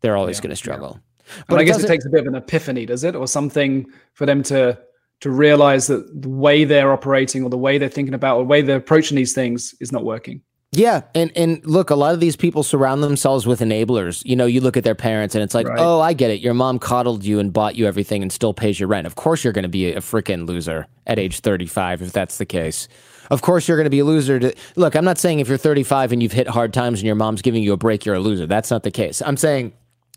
[0.00, 1.00] They're always yeah, going to struggle.
[1.00, 1.42] Yeah.
[1.48, 3.16] But I guess it takes a bit of an epiphany, does it?
[3.16, 4.78] Or something for them to
[5.20, 8.48] to realize that the way they're operating or the way they're thinking about or the
[8.48, 10.42] way they're approaching these things is not working.
[10.76, 14.24] Yeah, and and look, a lot of these people surround themselves with enablers.
[14.24, 15.78] You know, you look at their parents, and it's like, right.
[15.78, 16.40] oh, I get it.
[16.40, 19.06] Your mom coddled you and bought you everything, and still pays your rent.
[19.06, 22.46] Of course, you're going to be a freaking loser at age 35 if that's the
[22.46, 22.88] case.
[23.30, 24.40] Of course, you're going to be a loser.
[24.40, 27.14] To look, I'm not saying if you're 35 and you've hit hard times and your
[27.14, 28.46] mom's giving you a break, you're a loser.
[28.46, 29.22] That's not the case.
[29.22, 29.72] I'm saying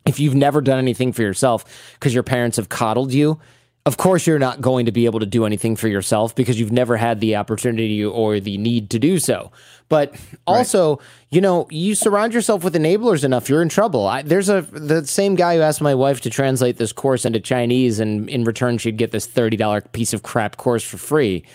[0.05, 3.39] if you've never done anything for yourself because your parents have coddled you,
[3.87, 6.73] of course you're not going to be able to do anything for yourself because you've
[6.73, 9.49] never had the opportunity or the need to do so.
[9.87, 10.13] But
[10.45, 11.05] also, right.
[11.29, 14.05] you know, you surround yourself with enablers enough, you're in trouble.
[14.05, 17.39] I, there's a the same guy who asked my wife to translate this course into
[17.39, 21.45] Chinese, and in return, she'd get this thirty dollar piece of crap course for free.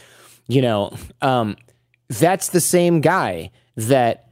[0.48, 1.58] You know, um,
[2.08, 4.31] that's the same guy that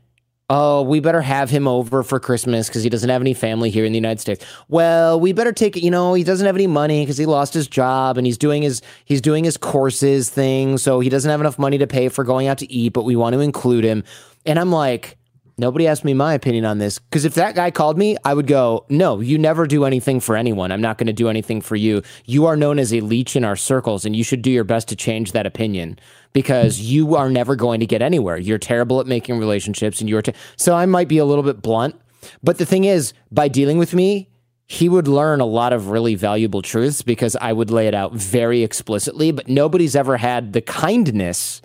[0.50, 3.84] oh, we better have him over for Christmas because he doesn't have any family here
[3.84, 4.44] in the United States.
[4.68, 5.82] Well, we better take it.
[5.82, 8.62] You know, he doesn't have any money because he lost his job and he's doing
[8.62, 12.24] his he's doing his courses thing, so he doesn't have enough money to pay for
[12.24, 12.92] going out to eat.
[12.92, 14.02] But we want to include him.
[14.44, 15.16] And I'm like,
[15.60, 18.46] nobody asked me my opinion on this because if that guy called me, I would
[18.46, 20.72] go, no, you never do anything for anyone.
[20.72, 22.02] I'm not going to do anything for you.
[22.24, 24.88] You are known as a leech in our circles, and you should do your best
[24.88, 25.98] to change that opinion
[26.32, 28.38] because you are never going to get anywhere.
[28.38, 30.22] You're terrible at making relationships and you're
[30.56, 32.00] so I might be a little bit blunt,
[32.42, 34.28] but the thing is by dealing with me,
[34.66, 38.14] he would learn a lot of really valuable truths because I would lay it out
[38.14, 41.60] very explicitly, but nobody's ever had the kindness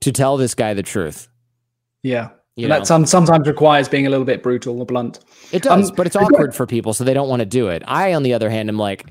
[0.00, 1.28] to tell this guy the truth.
[2.02, 2.30] Yeah.
[2.56, 5.20] You that some, sometimes requires being a little bit brutal or blunt.
[5.52, 7.82] It does, um, but it's awkward for people, so they don't want to do it.
[7.86, 9.04] I, on the other hand, am like,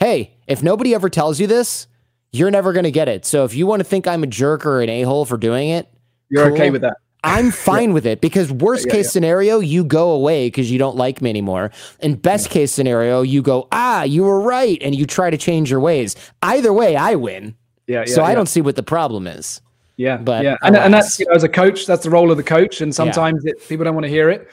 [0.00, 1.88] hey, if nobody ever tells you this,
[2.32, 3.26] you're never going to get it.
[3.26, 5.68] So if you want to think I'm a jerk or an a hole for doing
[5.68, 5.92] it,
[6.30, 6.54] you're cool.
[6.54, 6.96] okay with that.
[7.22, 7.94] I'm fine yeah.
[7.94, 9.10] with it because worst yeah, case yeah.
[9.10, 11.72] scenario, you go away because you don't like me anymore.
[12.00, 15.70] And best case scenario, you go, ah, you were right, and you try to change
[15.70, 16.16] your ways.
[16.40, 17.56] Either way, I win.
[17.86, 18.04] Yeah.
[18.06, 19.60] so I don't see what the problem is.
[19.96, 20.18] Yeah.
[20.18, 22.42] But yeah, and, and that's you know, as a coach, that's the role of the
[22.42, 24.48] coach, and sometimes it, people don't want to hear it.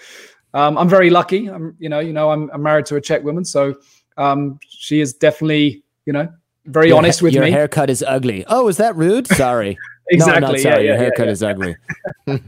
[0.54, 1.48] Um, I'm very lucky.
[1.50, 3.76] I'm you know you know I'm, I'm married to a Czech woman, so
[4.18, 6.30] um, she is definitely you know
[6.66, 7.50] very your, honest with your me.
[7.50, 8.46] Your haircut is ugly.
[8.48, 9.28] Oh, is that rude?
[9.28, 9.78] Sorry.
[10.10, 10.42] exactly.
[10.42, 10.76] No, not sorry.
[10.76, 11.76] Yeah, yeah, your haircut yeah, is ugly.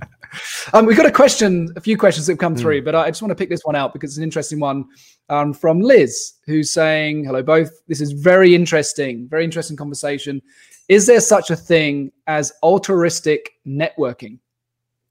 [0.73, 2.59] um, we've got a question, a few questions that have come mm.
[2.59, 4.86] through, but I just want to pick this one out because it's an interesting one
[5.29, 7.69] um, from Liz, who's saying, "Hello, both.
[7.88, 9.27] This is very interesting.
[9.29, 10.41] Very interesting conversation.
[10.88, 14.39] Is there such a thing as altruistic networking?"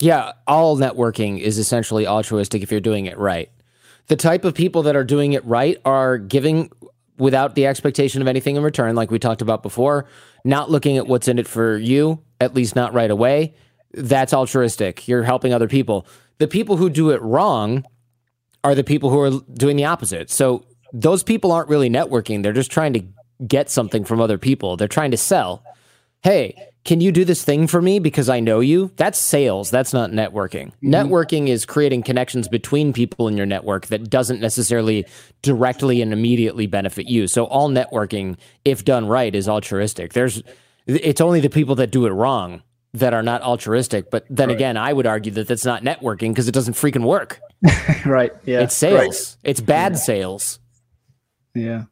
[0.00, 3.50] Yeah, all networking is essentially altruistic if you're doing it right.
[4.08, 6.70] The type of people that are doing it right are giving
[7.16, 10.06] without the expectation of anything in return, like we talked about before,
[10.44, 13.54] not looking at what's in it for you, at least not right away,
[13.96, 15.06] that's altruistic.
[15.08, 16.06] You're helping other people.
[16.38, 17.84] The people who do it wrong
[18.62, 20.30] are the people who are doing the opposite.
[20.30, 22.42] So those people aren't really networking.
[22.42, 23.02] They're just trying to
[23.46, 24.76] get something from other people.
[24.76, 25.62] They're trying to sell.
[26.22, 28.90] Hey, can you do this thing for me because I know you?
[28.96, 29.70] That's sales.
[29.70, 30.68] That's not networking.
[30.68, 30.94] Mm-hmm.
[30.94, 35.06] Networking is creating connections between people in your network that doesn't necessarily
[35.42, 37.26] directly and immediately benefit you.
[37.26, 40.12] So all networking, if done right, is altruistic.
[40.12, 40.42] There's
[40.86, 42.62] It's only the people that do it wrong
[42.94, 44.10] that are not altruistic.
[44.10, 44.54] But then right.
[44.54, 47.40] again, I would argue that that's not networking because it doesn't freaking work.
[48.06, 48.32] right.
[48.44, 48.60] Yeah.
[48.60, 49.36] It's sales.
[49.44, 49.50] Right.
[49.50, 49.98] It's bad yeah.
[49.98, 50.58] sales.
[51.54, 51.84] Yeah.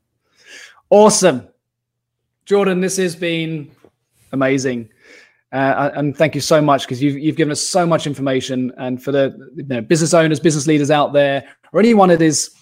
[0.90, 1.48] Awesome.
[2.46, 3.70] Jordan, this has been
[4.32, 4.88] amazing.
[5.52, 8.72] Uh, and thank you so much because you've, you've given us so much information.
[8.78, 12.54] And for the you know, business owners, business leaders out there, or anyone that is,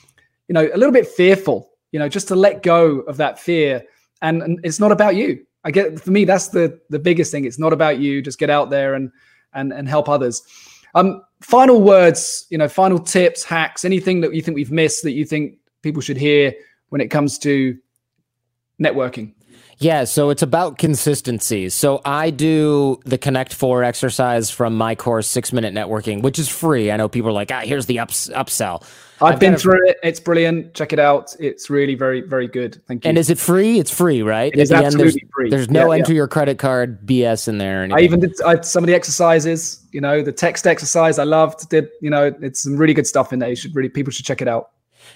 [0.48, 3.84] you know, a little bit fearful, you know, just to let go of that fear.
[4.22, 5.44] And, and it's not about you.
[5.64, 7.44] I get for me, that's the the biggest thing.
[7.44, 8.22] It's not about you.
[8.22, 9.10] Just get out there and
[9.52, 10.42] and and help others.
[10.94, 15.12] Um, final words, you know, final tips, hacks, anything that you think we've missed that
[15.12, 16.52] you think people should hear
[16.88, 17.76] when it comes to
[18.82, 19.34] networking.
[19.78, 21.70] Yeah, so it's about consistency.
[21.70, 26.48] So I do the Connect Four exercise from my course, Six Minute Networking, which is
[26.50, 26.90] free.
[26.90, 28.84] I know people are like, ah, here's the ups- upsell.
[29.22, 29.98] I've, I've been through it.
[30.02, 30.74] It's brilliant.
[30.74, 31.34] Check it out.
[31.38, 32.80] It's really very, very good.
[32.86, 33.08] Thank you.
[33.08, 33.78] And is it free?
[33.78, 34.52] It's free, right?
[34.52, 35.50] It is absolutely end, there's, free.
[35.50, 36.16] There's no yeah, enter yeah.
[36.16, 37.86] your credit card BS in there.
[37.92, 39.84] I even did I, some of the exercises.
[39.92, 41.68] You know, the text exercise I loved.
[41.68, 42.34] Did you know?
[42.40, 43.50] It's some really good stuff in there.
[43.50, 44.70] You should really people should check it out.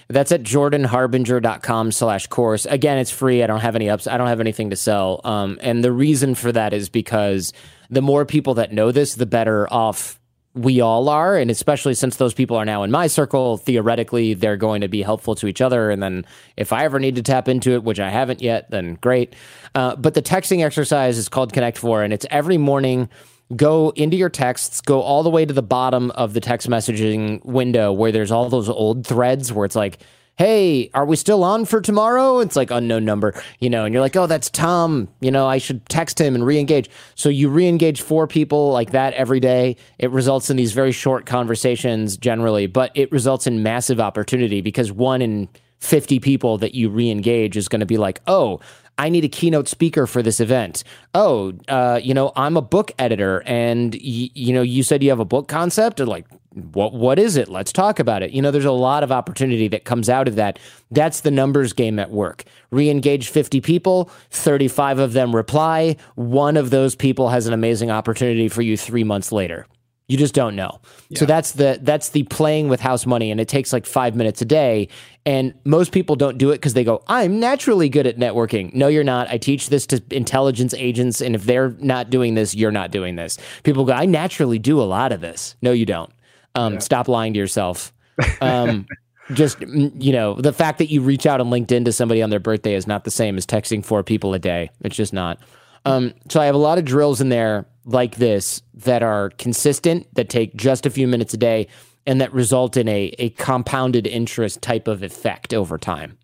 [0.07, 2.65] That's at jordanharbinger.com slash course.
[2.65, 3.43] Again, it's free.
[3.43, 4.07] I don't have any ups.
[4.07, 5.21] I don't have anything to sell.
[5.23, 7.53] Um, and the reason for that is because
[7.89, 10.19] the more people that know this, the better off
[10.55, 11.37] we all are.
[11.37, 15.03] And especially since those people are now in my circle, theoretically, they're going to be
[15.03, 15.91] helpful to each other.
[15.91, 16.25] And then
[16.57, 19.35] if I ever need to tap into it, which I haven't yet, then great.
[19.75, 23.09] Uh, but the texting exercise is called Connect Four, and it's every morning–
[23.55, 27.43] go into your texts, go all the way to the bottom of the text messaging
[27.45, 29.99] window where there's all those old threads where it's like,
[30.37, 32.39] hey, are we still on for tomorrow?
[32.39, 35.07] It's like unknown number, you know, and you're like, oh, that's Tom.
[35.21, 36.89] You know, I should text him and re engage.
[37.15, 39.77] So you re engage four people like that every day.
[39.97, 44.91] It results in these very short conversations generally, but it results in massive opportunity because
[44.91, 45.47] one in
[45.79, 48.59] 50 people that you re engage is going to be like, oh,
[48.97, 50.83] I need a keynote speaker for this event.
[51.13, 55.09] Oh, uh, you know, I'm a book editor, and y- you know, you said you
[55.09, 56.25] have a book concept, or like,
[56.55, 57.49] what what is it?
[57.49, 58.31] Let's talk about it.
[58.31, 60.57] You know, there's a lot of opportunity that comes out of that.
[60.89, 62.43] That's the numbers game at work.
[62.71, 65.97] Re-engage 50 people, 35 of them reply.
[66.15, 69.67] One of those people has an amazing opportunity for you three months later.
[70.07, 70.81] You just don't know.
[71.09, 71.19] Yeah.
[71.19, 74.39] So that's the that's the playing with house money, and it takes like five minutes
[74.41, 74.87] a day.
[75.25, 78.87] And most people don't do it because they go, "I'm naturally good at networking." No,
[78.87, 79.27] you're not.
[79.31, 83.15] I teach this to intelligence agents, and if they're not doing this, you're not doing
[83.15, 83.39] this.
[83.63, 86.11] People go, "I naturally do a lot of this." No, you don't.
[86.55, 86.79] Um, yeah.
[86.79, 87.91] Stop lying to yourself.
[88.41, 88.85] Um,
[89.33, 92.39] just you know, the fact that you reach out on LinkedIn to somebody on their
[92.39, 94.69] birthday is not the same as texting four people a day.
[94.81, 95.39] It's just not.
[95.83, 100.07] Um, so I have a lot of drills in there like this that are consistent,
[100.15, 101.67] that take just a few minutes a day,
[102.05, 106.17] and that result in a, a compounded interest type of effect over time.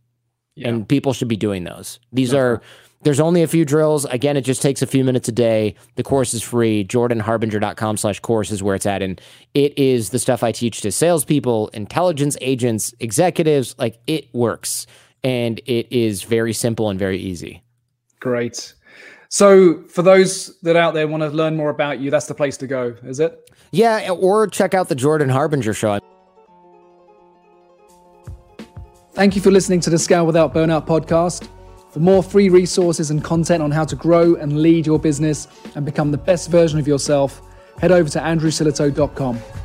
[0.56, 0.70] Yeah.
[0.70, 2.00] And people should be doing those.
[2.12, 2.62] These are
[3.04, 4.06] there's only a few drills.
[4.06, 5.76] Again, it just takes a few minutes a day.
[5.96, 6.86] The course is free.
[6.86, 9.02] JordanHarbinger.com slash course is where it's at.
[9.02, 9.20] And
[9.54, 13.76] it is the stuff I teach to salespeople, intelligence agents, executives.
[13.78, 14.88] Like it works.
[15.24, 17.64] And it is very simple and very easy.
[18.20, 18.74] Great.
[19.30, 22.58] So, for those that out there want to learn more about you, that's the place
[22.58, 23.50] to go, is it?
[23.72, 26.00] Yeah, or check out the Jordan Harbinger show.
[29.14, 31.48] Thank you for listening to the Scale Without Burnout podcast.
[31.92, 35.86] For more free resources and content on how to grow and lead your business and
[35.86, 37.42] become the best version of yourself,
[37.80, 39.61] head over to andrewsillitoe.com.